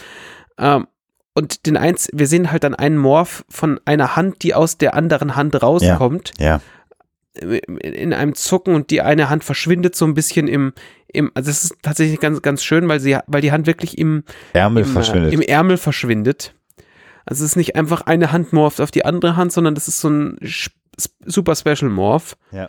Ähm, 0.58 0.86
und 1.34 1.66
den 1.66 1.76
eins, 1.76 2.08
wir 2.12 2.26
sehen 2.26 2.52
halt 2.52 2.62
dann 2.64 2.74
einen 2.74 2.98
Morph 2.98 3.44
von 3.48 3.80
einer 3.86 4.16
Hand, 4.16 4.42
die 4.42 4.54
aus 4.54 4.76
der 4.78 4.94
anderen 4.94 5.34
Hand 5.34 5.62
rauskommt, 5.62 6.32
ja, 6.38 6.60
in 7.34 8.12
einem 8.12 8.34
Zucken 8.34 8.74
und 8.74 8.90
die 8.90 9.00
eine 9.00 9.30
Hand 9.30 9.42
verschwindet 9.42 9.96
so 9.96 10.04
ein 10.04 10.12
bisschen 10.12 10.48
im, 10.48 10.74
im, 11.08 11.30
also 11.34 11.50
es 11.50 11.64
ist 11.64 11.76
tatsächlich 11.80 12.20
ganz, 12.20 12.42
ganz 12.42 12.62
schön, 12.62 12.86
weil 12.88 13.00
sie, 13.00 13.16
weil 13.26 13.40
die 13.40 13.52
Hand 13.52 13.66
wirklich 13.66 13.96
im, 13.96 14.24
Ärmel 14.52 14.82
im, 14.84 14.90
äh, 14.90 14.92
verschwindet. 14.92 15.32
im 15.32 15.40
Ärmel 15.40 15.78
verschwindet. 15.78 16.54
Also 17.24 17.42
es 17.44 17.52
ist 17.52 17.56
nicht 17.56 17.74
einfach 17.76 18.02
eine 18.02 18.32
Hand 18.32 18.52
morpht 18.52 18.82
auf 18.82 18.90
die 18.90 19.06
andere 19.06 19.36
Hand, 19.36 19.50
sondern 19.52 19.74
das 19.74 19.88
ist 19.88 20.00
so 20.00 20.10
ein 20.10 20.38
super 21.24 21.56
Special 21.56 21.90
Morph, 21.90 22.36
Ja. 22.50 22.68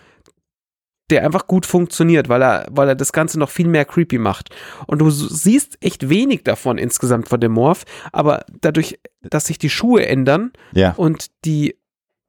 Der 1.10 1.24
einfach 1.26 1.48
gut 1.48 1.66
funktioniert, 1.66 2.30
weil 2.30 2.42
er, 2.42 2.68
weil 2.72 2.88
er 2.90 2.96
das 2.96 3.12
Ganze 3.12 3.38
noch 3.38 3.50
viel 3.50 3.68
mehr 3.68 3.86
creepy 3.86 4.18
macht. 4.18 4.50
Und 4.88 5.00
du 5.00 5.10
siehst 5.10 5.78
echt 5.82 6.10
wenig 6.10 6.44
davon 6.44 6.78
insgesamt 6.78 7.28
von 7.28 7.40
dem 7.40 7.52
Morph, 7.52 7.84
aber 8.12 8.46
dadurch, 8.62 9.00
dass 9.22 9.46
sich 9.46 9.58
die 9.58 9.70
Schuhe 9.70 10.06
ändern 10.06 10.52
ja, 10.72 10.94
und 10.96 11.28
die 11.46 11.78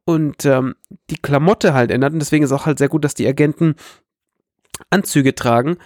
und 0.07 0.45
ähm, 0.45 0.75
die 1.09 1.17
Klamotte 1.17 1.73
halt 1.73 1.91
ändert 1.91 2.13
und 2.13 2.19
deswegen 2.19 2.45
ist 2.45 2.53
auch 2.53 2.67
halt 2.67 2.79
sehr 2.79 2.89
gut, 2.91 3.05
dass 3.05 3.15
die 3.15 3.27
Agenten 3.27 3.75
Anzüge 4.91 5.35
tragen, 5.35 5.79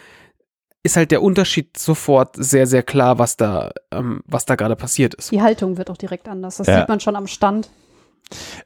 ist 0.82 0.96
halt 0.96 1.10
der 1.10 1.22
Unterschied 1.22 1.76
sofort 1.76 2.34
sehr, 2.36 2.66
sehr 2.66 2.82
klar, 2.82 3.18
was 3.18 3.36
da, 3.36 3.70
ähm, 3.92 4.22
was 4.26 4.44
da 4.44 4.56
gerade 4.56 4.76
passiert 4.76 5.14
ist. 5.14 5.30
Die 5.30 5.42
Haltung 5.42 5.76
wird 5.76 5.90
auch 5.90 5.96
direkt 5.96 6.26
anders. 6.28 6.56
Das 6.56 6.66
Ja. 6.66 6.80
sieht 6.80 6.88
man 6.88 6.98
schon 7.00 7.14
am 7.16 7.26
Stand. 7.26 7.68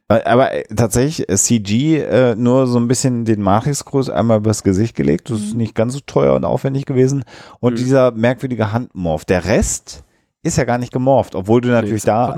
Äh, 0.08 0.22
Aber 0.24 0.52
äh, 0.52 0.64
tatsächlich 0.74 1.28
äh, 1.28 1.36
CG 1.36 1.98
äh, 1.98 2.34
nur 2.36 2.66
so 2.66 2.78
ein 2.78 2.88
bisschen 2.88 3.24
den 3.24 3.42
Matrix-Gruß 3.42 4.10
einmal 4.10 4.38
übers 4.38 4.62
Gesicht 4.62 4.94
gelegt. 4.96 5.30
Das 5.30 5.40
ist 5.40 5.54
nicht 5.54 5.74
ganz 5.74 5.94
so 5.94 6.00
teuer 6.06 6.34
und 6.34 6.44
aufwendig 6.44 6.86
gewesen. 6.86 7.24
Und 7.60 7.74
Mhm. 7.74 7.76
dieser 7.76 8.10
merkwürdige 8.12 8.72
Handmorph. 8.72 9.24
Der 9.24 9.44
Rest 9.44 10.04
ist 10.42 10.56
ja 10.58 10.64
gar 10.64 10.78
nicht 10.78 10.92
gemorpht, 10.92 11.34
obwohl 11.36 11.60
du 11.60 11.68
natürlich 11.68 12.02
einfach 12.08 12.32
da. 12.32 12.36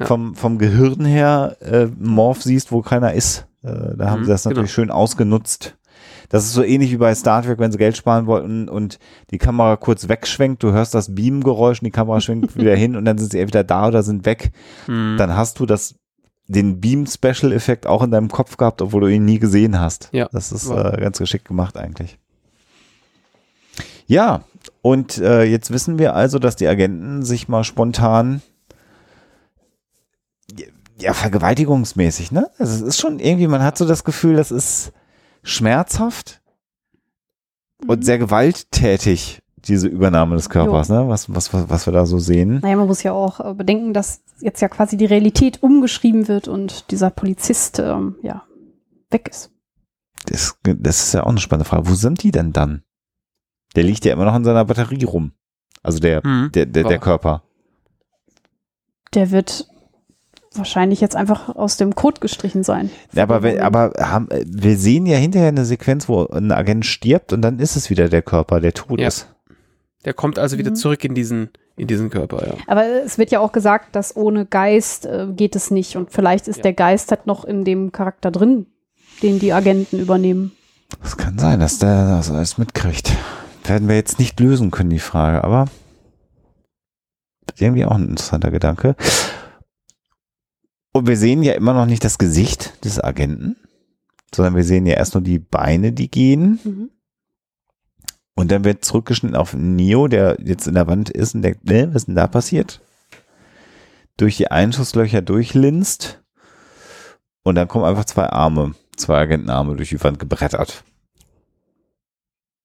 Ja. 0.00 0.06
vom, 0.06 0.34
vom 0.34 0.58
Gehirn 0.58 1.04
her 1.04 1.56
äh, 1.60 1.86
Morph 1.98 2.42
siehst, 2.42 2.72
wo 2.72 2.82
keiner 2.82 3.12
ist. 3.14 3.46
Äh, 3.62 3.96
da 3.96 4.10
haben 4.10 4.20
Mhm, 4.20 4.24
sie 4.24 4.30
das 4.30 4.44
natürlich 4.44 4.72
schön 4.72 4.90
ausgenutzt. 4.90 5.76
Das 6.30 6.44
ist 6.44 6.52
so 6.52 6.62
ähnlich 6.62 6.90
wie 6.92 6.96
bei 6.98 7.14
Star 7.14 7.42
Trek, 7.42 7.58
wenn 7.58 7.72
sie 7.72 7.78
Geld 7.78 7.96
sparen 7.96 8.26
wollten 8.26 8.68
und 8.68 8.98
die 9.30 9.38
Kamera 9.38 9.76
kurz 9.76 10.08
wegschwenkt, 10.08 10.62
du 10.62 10.72
hörst 10.72 10.94
das 10.94 11.14
Beam-Geräusch 11.14 11.80
und 11.80 11.86
die 11.86 11.90
Kamera 11.90 12.20
schwenkt 12.20 12.54
wieder 12.56 12.74
hin 12.76 12.96
und 12.96 13.04
dann 13.06 13.16
sind 13.18 13.32
sie 13.32 13.40
entweder 13.40 13.64
da 13.64 13.88
oder 13.88 14.02
sind 14.02 14.26
weg. 14.26 14.50
Mhm. 14.88 15.16
Dann 15.16 15.34
hast 15.36 15.58
du 15.58 15.64
das, 15.64 15.94
den 16.48 16.80
Beam-Special-Effekt 16.80 17.86
auch 17.86 18.02
in 18.02 18.10
deinem 18.10 18.28
Kopf 18.30 18.56
gehabt, 18.56 18.80
obwohl 18.82 19.02
du 19.02 19.06
ihn 19.08 19.24
nie 19.24 19.38
gesehen 19.38 19.78
hast. 19.78 20.08
Ja, 20.12 20.28
Das 20.32 20.50
ist 20.50 20.68
äh, 20.70 20.96
ganz 20.98 21.18
geschickt 21.18 21.46
gemacht 21.46 21.76
eigentlich. 21.76 22.18
Ja, 24.06 24.44
und 24.82 25.18
äh, 25.18 25.44
jetzt 25.44 25.70
wissen 25.70 25.98
wir 25.98 26.14
also, 26.14 26.38
dass 26.38 26.56
die 26.56 26.66
Agenten 26.66 27.22
sich 27.22 27.48
mal 27.48 27.64
spontan 27.64 28.40
ja, 30.98 31.12
vergewaltigungsmäßig, 31.14 32.32
ne? 32.32 32.50
Also 32.58 32.74
es 32.74 32.80
ist 32.82 32.98
schon 32.98 33.20
irgendwie, 33.20 33.46
man 33.46 33.62
hat 33.62 33.78
so 33.78 33.86
das 33.86 34.02
Gefühl, 34.02 34.34
das 34.36 34.50
ist 34.50 34.92
schmerzhaft 35.42 36.40
und 37.86 38.00
Mhm. 38.00 38.02
sehr 38.02 38.18
gewalttätig, 38.18 39.40
diese 39.64 39.88
Übernahme 39.88 40.36
des 40.36 40.48
Körpers, 40.50 40.88
ne? 40.88 41.08
Was, 41.08 41.32
was, 41.34 41.52
was, 41.52 41.68
was 41.68 41.86
wir 41.86 41.92
da 41.92 42.06
so 42.06 42.18
sehen. 42.18 42.60
Naja, 42.62 42.76
man 42.76 42.86
muss 42.86 43.02
ja 43.02 43.12
auch 43.12 43.40
äh, 43.40 43.54
bedenken, 43.54 43.92
dass 43.92 44.22
jetzt 44.40 44.60
ja 44.60 44.68
quasi 44.68 44.96
die 44.96 45.06
Realität 45.06 45.62
umgeschrieben 45.62 46.28
wird 46.28 46.48
und 46.48 46.90
dieser 46.90 47.10
Polizist 47.10 47.78
ähm, 47.78 48.16
ja 48.22 48.44
weg 49.10 49.28
ist. 49.28 49.50
Das, 50.26 50.58
das 50.62 51.00
ist 51.04 51.14
ja 51.14 51.22
auch 51.24 51.28
eine 51.30 51.38
spannende 51.40 51.68
Frage. 51.68 51.88
Wo 51.88 51.94
sind 51.94 52.22
die 52.22 52.30
denn 52.30 52.52
dann? 52.52 52.82
Der 53.76 53.84
liegt 53.84 54.04
ja 54.04 54.12
immer 54.12 54.24
noch 54.24 54.34
in 54.36 54.44
seiner 54.44 54.64
Batterie 54.64 55.04
rum. 55.04 55.32
Also 55.82 55.98
der, 56.00 56.26
Mhm. 56.26 56.50
der, 56.52 56.66
der, 56.66 56.82
der 56.84 56.92
Ja. 56.92 56.98
Körper. 56.98 57.42
Der 59.14 59.30
wird 59.30 59.66
wahrscheinlich 60.54 61.00
jetzt 61.00 61.16
einfach 61.16 61.54
aus 61.54 61.76
dem 61.76 61.94
Code 61.94 62.20
gestrichen 62.20 62.62
sein. 62.64 62.90
Ja, 63.12 63.22
aber, 63.22 63.42
wenn, 63.42 63.60
aber 63.60 63.92
haben, 63.98 64.28
wir 64.44 64.76
sehen 64.76 65.06
ja 65.06 65.16
hinterher 65.16 65.48
eine 65.48 65.64
Sequenz, 65.64 66.08
wo 66.08 66.26
ein 66.26 66.50
Agent 66.52 66.84
stirbt 66.84 67.32
und 67.32 67.42
dann 67.42 67.58
ist 67.58 67.76
es 67.76 67.90
wieder 67.90 68.08
der 68.08 68.22
Körper, 68.22 68.60
der 68.60 68.72
tot 68.74 69.00
Ja. 69.00 69.08
ist. 69.08 69.28
Der 70.04 70.14
kommt 70.14 70.38
also 70.38 70.58
wieder 70.58 70.70
Mhm. 70.70 70.76
zurück 70.76 71.04
in 71.04 71.14
diesen, 71.14 71.50
in 71.76 71.86
diesen 71.88 72.08
Körper, 72.10 72.46
ja. 72.46 72.54
Aber 72.66 72.84
es 72.86 73.18
wird 73.18 73.30
ja 73.30 73.40
auch 73.40 73.52
gesagt, 73.52 73.94
dass 73.96 74.16
ohne 74.16 74.46
Geist 74.46 75.06
äh, 75.06 75.26
geht 75.34 75.56
es 75.56 75.70
nicht. 75.70 75.96
Und 75.96 76.12
vielleicht 76.12 76.48
ist 76.48 76.58
Ja. 76.58 76.62
der 76.64 76.72
Geist 76.74 77.10
halt 77.10 77.26
noch 77.26 77.44
in 77.44 77.64
dem 77.64 77.90
Charakter 77.92 78.30
drin, 78.30 78.66
den 79.22 79.38
die 79.38 79.52
Agenten 79.52 79.98
übernehmen. 79.98 80.52
Es 81.04 81.16
kann 81.16 81.38
sein, 81.38 81.60
dass 81.60 81.78
der 81.78 82.08
das 82.16 82.30
alles 82.30 82.58
mitkriegt. 82.58 83.12
Werden 83.64 83.88
wir 83.88 83.96
jetzt 83.96 84.18
nicht 84.18 84.38
lösen 84.40 84.70
können, 84.70 84.90
die 84.90 84.98
Frage, 85.00 85.44
aber 85.44 85.66
irgendwie 87.58 87.84
auch 87.84 87.96
ein 87.96 88.08
interessanter 88.08 88.50
Gedanke. 88.50 88.94
Und 90.92 91.06
wir 91.06 91.16
sehen 91.16 91.42
ja 91.42 91.52
immer 91.54 91.74
noch 91.74 91.86
nicht 91.86 92.04
das 92.04 92.18
Gesicht 92.18 92.84
des 92.84 93.02
Agenten, 93.02 93.56
sondern 94.34 94.54
wir 94.56 94.64
sehen 94.64 94.86
ja 94.86 94.94
erst 94.94 95.14
nur 95.14 95.22
die 95.22 95.38
Beine, 95.38 95.92
die 95.92 96.10
gehen. 96.10 96.60
Mhm. 96.64 96.90
Und 98.38 98.52
dann 98.52 98.62
wird 98.64 98.84
zurückgeschnitten 98.84 99.36
auf 99.36 99.52
Neo, 99.54 100.06
der 100.06 100.36
jetzt 100.40 100.68
in 100.68 100.74
der 100.74 100.86
Wand 100.86 101.10
ist 101.10 101.34
und 101.34 101.42
denkt, 101.42 101.64
ne, 101.64 101.88
was 101.88 102.02
ist 102.02 102.06
denn 102.06 102.14
da 102.14 102.28
passiert? 102.28 102.80
durch 104.16 104.36
die 104.36 104.50
Einschusslöcher 104.50 105.22
durchlinst 105.22 106.20
und 107.44 107.54
dann 107.54 107.68
kommen 107.68 107.84
einfach 107.84 108.04
zwei 108.04 108.26
Arme, 108.26 108.74
zwei 108.96 109.16
Agentenarme 109.18 109.76
durch 109.76 109.90
die 109.90 110.02
Wand 110.02 110.18
gebrettert. 110.18 110.82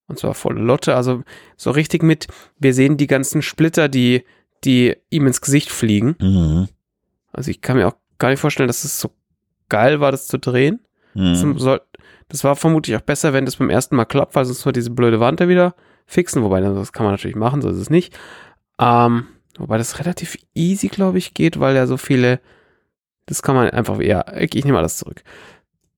Und 0.08 0.20
zwar 0.20 0.34
volle 0.34 0.62
Lotte, 0.62 0.96
also 0.96 1.24
so 1.56 1.72
richtig 1.72 2.04
mit, 2.04 2.28
wir 2.60 2.74
sehen 2.74 2.98
die 2.98 3.08
ganzen 3.08 3.42
Splitter, 3.42 3.88
die, 3.88 4.26
die 4.64 4.96
ihm 5.12 5.28
ins 5.28 5.42
Gesicht 5.42 5.72
fliegen. 5.72 6.16
Mhm. 6.20 6.68
Also 7.32 7.52
ich 7.52 7.62
kann 7.62 7.78
mir 7.78 7.88
auch 7.88 7.98
gar 8.18 8.30
nicht 8.30 8.40
vorstellen, 8.40 8.68
dass 8.68 8.84
es 8.84 9.00
so 9.00 9.12
geil 9.70 10.00
war, 10.00 10.12
das 10.12 10.28
zu 10.28 10.40
drehen. 10.40 10.80
Das, 11.14 11.44
Mhm. 11.44 11.60
soll, 11.60 11.82
das 12.34 12.44
war 12.44 12.56
vermutlich 12.56 12.98
auch 12.98 13.02
besser, 13.02 13.32
wenn 13.32 13.46
das 13.46 13.58
beim 13.58 13.70
ersten 13.70 13.96
Mal 13.96 14.06
klappt, 14.06 14.36
weil 14.36 14.44
sonst 14.46 14.66
wird 14.66 14.76
diese 14.76 14.90
blöde 14.90 15.20
Wand 15.20 15.40
da 15.40 15.48
wieder 15.48 15.76
fixen. 16.08 16.42
Wobei, 16.44 16.62
das 16.62 16.92
kann 16.92 17.06
man 17.06 17.14
natürlich 17.14 17.36
machen, 17.36 17.62
so 17.62 17.70
ist 17.70 17.78
es 17.78 17.90
nicht. 17.92 18.18
Ähm, 18.80 19.28
wobei 19.58 19.78
das 19.78 20.00
relativ 20.00 20.36
easy, 20.56 20.88
glaube 20.88 21.20
ich, 21.20 21.34
geht, 21.36 21.60
weil 21.60 21.76
ja 21.76 21.86
so 21.88 21.96
viele, 21.98 22.40
das 23.28 23.42
kann 23.44 23.56
man 23.56 23.70
einfach, 23.70 24.00
ja, 24.02 24.26
ich, 24.38 24.56
ich 24.56 24.66
nehme 24.66 24.80
alles 24.80 24.98
zurück. 24.98 25.24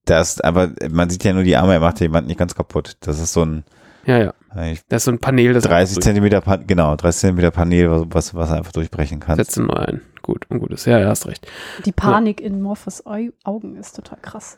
Das, 0.04 0.40
aber 0.42 0.72
man 0.92 1.10
sieht 1.10 1.24
ja 1.24 1.34
nur 1.34 1.44
die 1.44 1.56
Arme, 1.56 1.74
er 1.74 1.80
macht 1.80 2.00
Wand 2.14 2.28
nicht 2.28 2.38
ganz 2.38 2.54
kaputt. 2.54 2.98
Das 3.00 3.20
ist 3.20 3.34
so 3.34 3.44
ein 3.44 3.64
Ja, 4.06 4.18
ja. 4.20 4.34
äh, 4.56 4.76
Da 4.90 4.98
ist 4.98 5.06
so 5.06 5.12
ein 5.12 5.20
Panel, 5.20 5.54
das 5.54 5.64
30 5.64 5.96
einfach 5.96 6.04
Zentimeter, 6.04 6.42
Pan 6.42 6.68
genau, 6.68 6.96
30 6.96 7.22
Zentimeter 7.22 7.52
Panel, 7.52 8.06
was, 8.14 8.36
was, 8.36 8.50
er 8.52 8.58
einfach 8.58 8.74
durchbrechen 8.74 9.20
durch- 9.20 9.28
kann. 9.28 9.38
Setze 9.38 9.64
neu 9.64 9.74
ein. 9.74 10.02
Gut, 10.22 10.46
und 10.50 10.60
gut 10.60 10.72
ist. 10.72 10.86
Ja, 10.86 11.00
ja, 11.00 11.08
hast 11.08 11.26
recht. 11.28 11.48
Die 11.86 11.92
Panik 11.92 12.42
in 12.42 12.62
Morphos 12.62 13.06
Au- 13.06 13.32
Augen 13.44 13.78
ist 13.78 13.96
total 13.96 14.20
krass. 14.22 14.58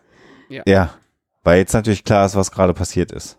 Ja, 0.49 0.63
weil 1.47 1.59
jetzt 1.59 1.71
natürlich 1.71 2.03
klar 2.03 2.25
ist, 2.25 2.35
was 2.35 2.51
gerade 2.51 2.73
passiert 2.73 3.13
ist. 3.13 3.37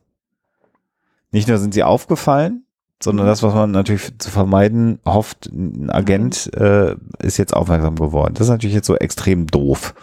Nicht 1.31 1.47
nur 1.47 1.59
sind 1.59 1.75
sie 1.75 1.83
aufgefallen, 1.83 2.65
sondern 3.03 3.27
Mhm. 3.27 3.31
das, 3.31 3.43
was 3.43 3.53
man 3.53 3.71
natürlich 3.71 4.19
zu 4.19 4.31
vermeiden 4.31 4.99
hofft, 5.05 5.45
ein 5.53 5.91
Agent 5.91 6.51
äh, 6.55 6.97
ist 7.23 7.37
jetzt 7.37 7.53
aufmerksam 7.55 7.97
geworden. 7.97 8.33
Das 8.33 8.47
ist 8.47 8.51
natürlich 8.51 8.75
jetzt 8.75 8.87
so 8.87 8.97
extrem 8.97 9.47
doof. 9.47 9.95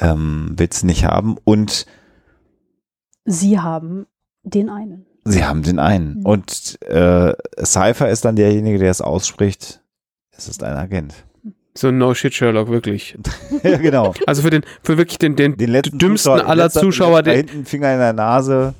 Ähm, 0.00 0.54
will's 0.56 0.82
nicht 0.82 1.04
haben. 1.04 1.36
Und 1.44 1.84
Sie 3.26 3.58
haben 3.60 4.06
den 4.42 4.70
einen. 4.70 5.04
sie 5.24 5.44
haben 5.44 5.62
den 5.62 5.78
einen. 5.78 6.20
Mhm. 6.20 6.24
Und 6.26 6.80
äh, 6.88 7.34
Cypher 7.62 8.08
ist 8.08 8.24
dann 8.24 8.36
derjenige, 8.36 8.78
der 8.78 8.90
es 8.90 9.02
ausspricht. 9.02 9.82
Es 10.30 10.48
ist 10.48 10.62
ein 10.62 10.74
Agent. 10.76 11.12
So 11.76 11.88
ein 11.88 11.98
No-Shit 11.98 12.32
Sherlock, 12.34 12.68
wirklich. 12.68 13.18
ja, 13.64 13.76
genau. 13.78 14.14
Also 14.26 14.42
für 14.42 14.50
den, 14.50 14.64
für 14.82 14.96
wirklich 14.96 15.18
den, 15.18 15.34
den, 15.34 15.56
Den 15.56 15.70
letzten 15.70 15.98
dümmsten 15.98 16.32
Zuschauer- 16.32 16.46
aller 16.46 16.70
Zuschauer, 16.70 17.22
der 17.22 17.36
hinten 17.36 17.64
Finger 17.66 17.92
in 17.92 17.98
der 17.98 18.12
Nase, 18.12 18.74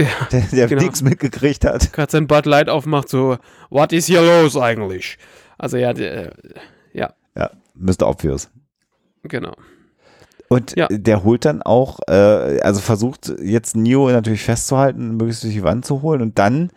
Ja, 0.00 0.06
der, 0.32 0.40
der 0.52 0.66
genau. 0.68 0.82
nichts 0.82 1.02
mitgekriegt 1.02 1.64
hat. 1.66 1.92
gerade 1.92 2.10
sein 2.10 2.26
Bud 2.26 2.46
Light 2.46 2.68
aufmacht, 2.70 3.08
so, 3.10 3.36
what 3.68 3.92
is 3.92 4.06
hier 4.06 4.22
los 4.22 4.56
eigentlich? 4.56 5.18
Also 5.58 5.76
ja, 5.76 5.92
der, 5.92 6.32
ja, 6.94 7.12
Ja, 7.36 7.50
Mr. 7.74 8.06
Obvious. 8.08 8.48
genau. 9.24 9.54
Und 10.48 10.74
Ja. 10.76 10.86
der 10.90 11.24
holt 11.24 11.44
dann 11.44 11.60
auch, 11.60 11.98
äh, 12.08 12.12
also 12.62 12.80
versucht 12.80 13.30
jetzt 13.42 13.76
Neo 13.76 14.08
natürlich 14.08 14.42
festzuhalten, 14.42 15.16
möglichst 15.18 15.44
durch 15.44 15.52
die 15.52 15.62
Wand 15.62 15.84
zu 15.84 16.00
holen 16.00 16.22
und 16.22 16.38
dann 16.38 16.70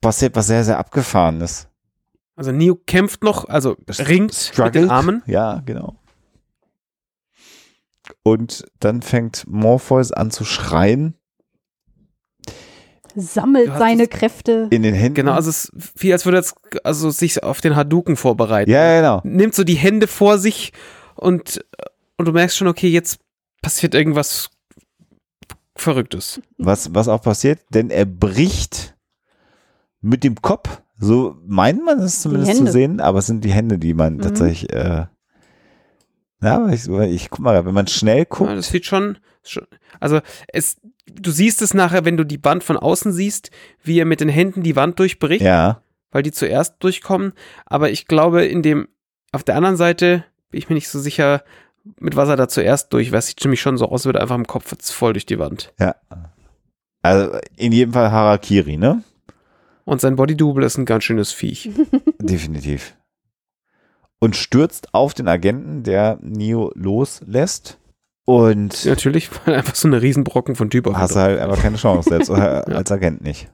passiert 0.00 0.34
was 0.34 0.48
sehr, 0.48 0.64
sehr 0.64 0.78
abgefahren 0.78 1.40
ist. 1.40 1.68
Also 2.36 2.50
Neo 2.52 2.74
kämpft 2.86 3.22
noch, 3.22 3.48
also 3.48 3.76
ringt 3.88 4.28
mit 4.28 4.34
Struggled. 4.34 4.74
den 4.74 4.90
Armen. 4.90 5.22
Ja, 5.26 5.62
genau. 5.64 5.96
Und 8.22 8.64
dann 8.80 9.02
fängt 9.02 9.44
Morpheus 9.46 10.12
an 10.12 10.30
zu 10.30 10.44
schreien 10.44 11.14
Sammelt 13.16 13.70
seine 13.78 14.08
Kräfte. 14.08 14.66
in 14.70 14.82
den 14.82 14.94
Händen. 14.94 15.14
Genau, 15.14 15.32
also 15.32 15.48
es 15.48 15.66
ist 15.66 16.02
wie 16.02 16.12
als 16.12 16.24
würde 16.24 16.38
er 16.38 16.40
jetzt 16.40 16.56
also 16.84 17.10
sich 17.10 17.42
auf 17.44 17.60
den 17.60 17.76
Hadouken 17.76 18.16
vorbereiten. 18.16 18.70
ja, 18.70 18.82
ja, 18.84 19.00
genau. 19.00 19.20
Nimmt 19.24 19.54
so 19.54 19.62
die 19.62 19.76
Hände 19.76 20.08
vor 20.08 20.38
sich 20.38 20.72
und, 21.14 21.64
und 22.18 22.26
du 22.26 22.32
merkst 22.32 22.56
schon, 22.56 22.66
okay, 22.66 22.88
jetzt 22.88 23.20
passiert 23.62 23.94
irgendwas 23.94 24.50
Verrücktes. 25.76 26.40
Was, 26.58 26.94
was 26.94 27.08
auch 27.08 27.22
passiert, 27.22 27.60
denn 27.70 27.90
er 27.90 28.04
bricht 28.04 28.96
mit 30.00 30.24
dem 30.24 30.40
Kopf. 30.40 30.82
So 30.98 31.36
meint 31.46 31.84
man 31.84 31.98
es 32.00 32.22
zumindest 32.22 32.56
zu 32.56 32.66
sehen, 32.70 33.00
aber 33.00 33.18
es 33.18 33.26
sind 33.26 33.44
die 33.44 33.52
Hände, 33.52 33.78
die 33.78 33.94
man 33.94 34.14
Mhm. 34.16 34.20
tatsächlich, 34.22 34.72
äh, 34.72 35.06
ja, 36.42 36.56
aber 36.56 36.72
ich, 36.72 36.86
ich 36.88 37.30
guck 37.30 37.40
mal, 37.40 37.64
wenn 37.64 37.74
man 37.74 37.86
schnell 37.86 38.24
guckt, 38.26 38.50
Ja, 38.50 38.56
das 38.56 38.68
sieht 38.68 38.86
schon, 38.86 39.18
schon, 39.42 39.66
also 39.98 40.20
es, 40.48 40.76
du 41.06 41.30
siehst 41.30 41.62
es 41.62 41.74
nachher, 41.74 42.04
wenn 42.04 42.16
du 42.16 42.24
die 42.24 42.42
Wand 42.44 42.62
von 42.64 42.76
außen 42.76 43.12
siehst, 43.12 43.50
wie 43.82 43.98
er 43.98 44.04
mit 44.04 44.20
den 44.20 44.28
Händen 44.28 44.62
die 44.62 44.76
Wand 44.76 44.98
durchbricht, 44.98 45.42
ja, 45.44 45.80
weil 46.10 46.22
die 46.22 46.32
zuerst 46.32 46.76
durchkommen. 46.80 47.32
Aber 47.66 47.90
ich 47.90 48.06
glaube, 48.06 48.44
in 48.44 48.62
dem, 48.62 48.86
auf 49.32 49.42
der 49.42 49.56
anderen 49.56 49.76
Seite 49.76 50.24
bin 50.50 50.58
ich 50.58 50.68
mir 50.68 50.74
nicht 50.76 50.88
so 50.88 51.00
sicher, 51.00 51.42
mit 51.98 52.14
was 52.16 52.28
er 52.28 52.36
da 52.36 52.46
zuerst 52.48 52.92
durch, 52.92 53.10
weil 53.10 53.18
es 53.18 53.26
sieht 53.26 53.42
nämlich 53.44 53.60
schon 53.60 53.76
so 53.78 53.86
aus, 53.86 53.92
als 54.02 54.04
würde 54.06 54.18
er 54.20 54.22
einfach 54.22 54.36
im 54.36 54.46
Kopf 54.46 54.74
voll 54.92 55.12
durch 55.14 55.26
die 55.26 55.38
Wand. 55.38 55.72
ja. 55.80 55.94
Also 57.02 57.36
in 57.56 57.72
jedem 57.72 57.92
Fall 57.92 58.10
Harakiri, 58.10 58.78
ne? 58.78 59.02
Und 59.84 60.00
sein 60.00 60.16
Bodydouble 60.16 60.64
ist 60.64 60.78
ein 60.78 60.86
ganz 60.86 61.04
schönes 61.04 61.32
Viech. 61.32 61.70
Definitiv. 62.20 62.96
Und 64.18 64.36
stürzt 64.36 64.94
auf 64.94 65.12
den 65.14 65.28
Agenten, 65.28 65.82
der 65.82 66.18
Neo 66.22 66.72
loslässt. 66.74 67.78
Und 68.24 68.86
Natürlich, 68.86 69.28
weil 69.46 69.56
einfach 69.56 69.74
so 69.74 69.86
eine 69.86 70.00
Riesenbrocken 70.00 70.56
von 70.56 70.70
Typ 70.70 70.86
auf 70.86 70.96
hast 70.96 71.14
du 71.14 71.20
halt 71.20 71.38
einfach 71.38 71.60
keine 71.60 71.76
Chance, 71.76 72.08
selbst 72.08 72.28
Ja. 72.30 72.60
als 72.62 72.90
Agent 72.90 73.22
nicht. 73.22 73.52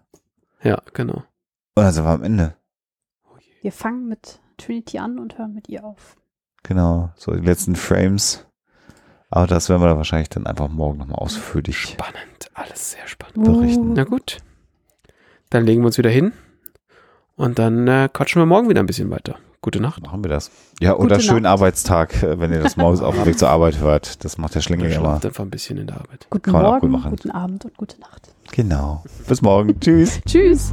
Ja, 0.63 0.81
genau. 0.93 1.25
Und 1.75 1.85
dann 1.85 1.93
sind 1.93 2.05
wir 2.05 2.11
am 2.11 2.23
Ende. 2.23 2.55
Wir 3.63 3.73
fangen 3.73 4.07
mit 4.07 4.39
Trinity 4.59 4.99
an 4.99 5.19
und 5.19 5.39
hören 5.39 5.55
mit 5.55 5.69
ihr 5.69 5.85
auf. 5.85 6.17
Genau, 6.63 7.11
so 7.17 7.33
die 7.33 7.45
letzten 7.45 7.75
Frames. 7.75 8.47
Aber 9.29 9.47
das 9.47 9.69
werden 9.69 9.83
wir 9.83 9.89
dann 9.89 9.97
wahrscheinlich 9.97 10.29
dann 10.29 10.47
einfach 10.47 10.69
morgen 10.69 10.99
nochmal 10.99 11.19
ausführlich 11.19 11.77
Spannend, 11.79 12.51
alles 12.55 12.93
sehr 12.93 13.07
spannend. 13.09 13.45
Berichten. 13.45 13.93
Na 13.95 14.05
gut. 14.05 14.39
Dann 15.51 15.67
legen 15.67 15.83
wir 15.83 15.87
uns 15.87 15.99
wieder 15.99 16.11
hin 16.11 16.33
und 17.37 17.59
dann 17.59 17.89
äh, 17.89 18.09
quatschen 18.13 18.41
wir 18.41 18.47
morgen 18.47 18.69
wieder 18.69 18.81
ein 18.81 18.87
bisschen 18.87 19.11
weiter. 19.11 19.37
Gute 19.63 19.81
Nacht. 19.81 20.03
machen 20.03 20.25
wir 20.25 20.31
das. 20.31 20.51
Ja, 20.81 20.93
Gute 20.93 21.05
oder 21.05 21.21
schönen 21.21 21.43
Nacht. 21.43 21.53
Arbeitstag, 21.53 22.23
äh, 22.23 22.41
wenn 22.41 22.51
ihr 22.53 22.63
das 22.63 22.77
Maus 22.77 23.03
auf 23.03 23.15
dem 23.15 23.27
Weg 23.27 23.39
zur 23.39 23.51
Arbeit 23.51 23.79
hört. 23.79 24.25
Das 24.25 24.39
macht 24.39 24.55
der 24.55 24.63
Schlingel 24.63 24.91
immer. 24.91 25.23
einfach 25.23 25.45
ein 25.45 25.51
bisschen 25.51 25.77
in 25.77 25.87
der 25.87 25.97
Arbeit. 25.97 26.27
Guten 26.31 26.53
Kann 26.53 26.55
gut 26.55 26.63
Morgen, 26.63 26.91
machen. 26.91 27.11
guten 27.11 27.31
Abend 27.31 27.65
und 27.67 27.77
gute 27.77 28.01
Nacht. 28.01 28.33
Genau. 28.53 29.05
Bis 29.29 29.43
morgen. 29.43 29.79
Tschüss. 29.79 30.21
Tschüss. 30.27 30.73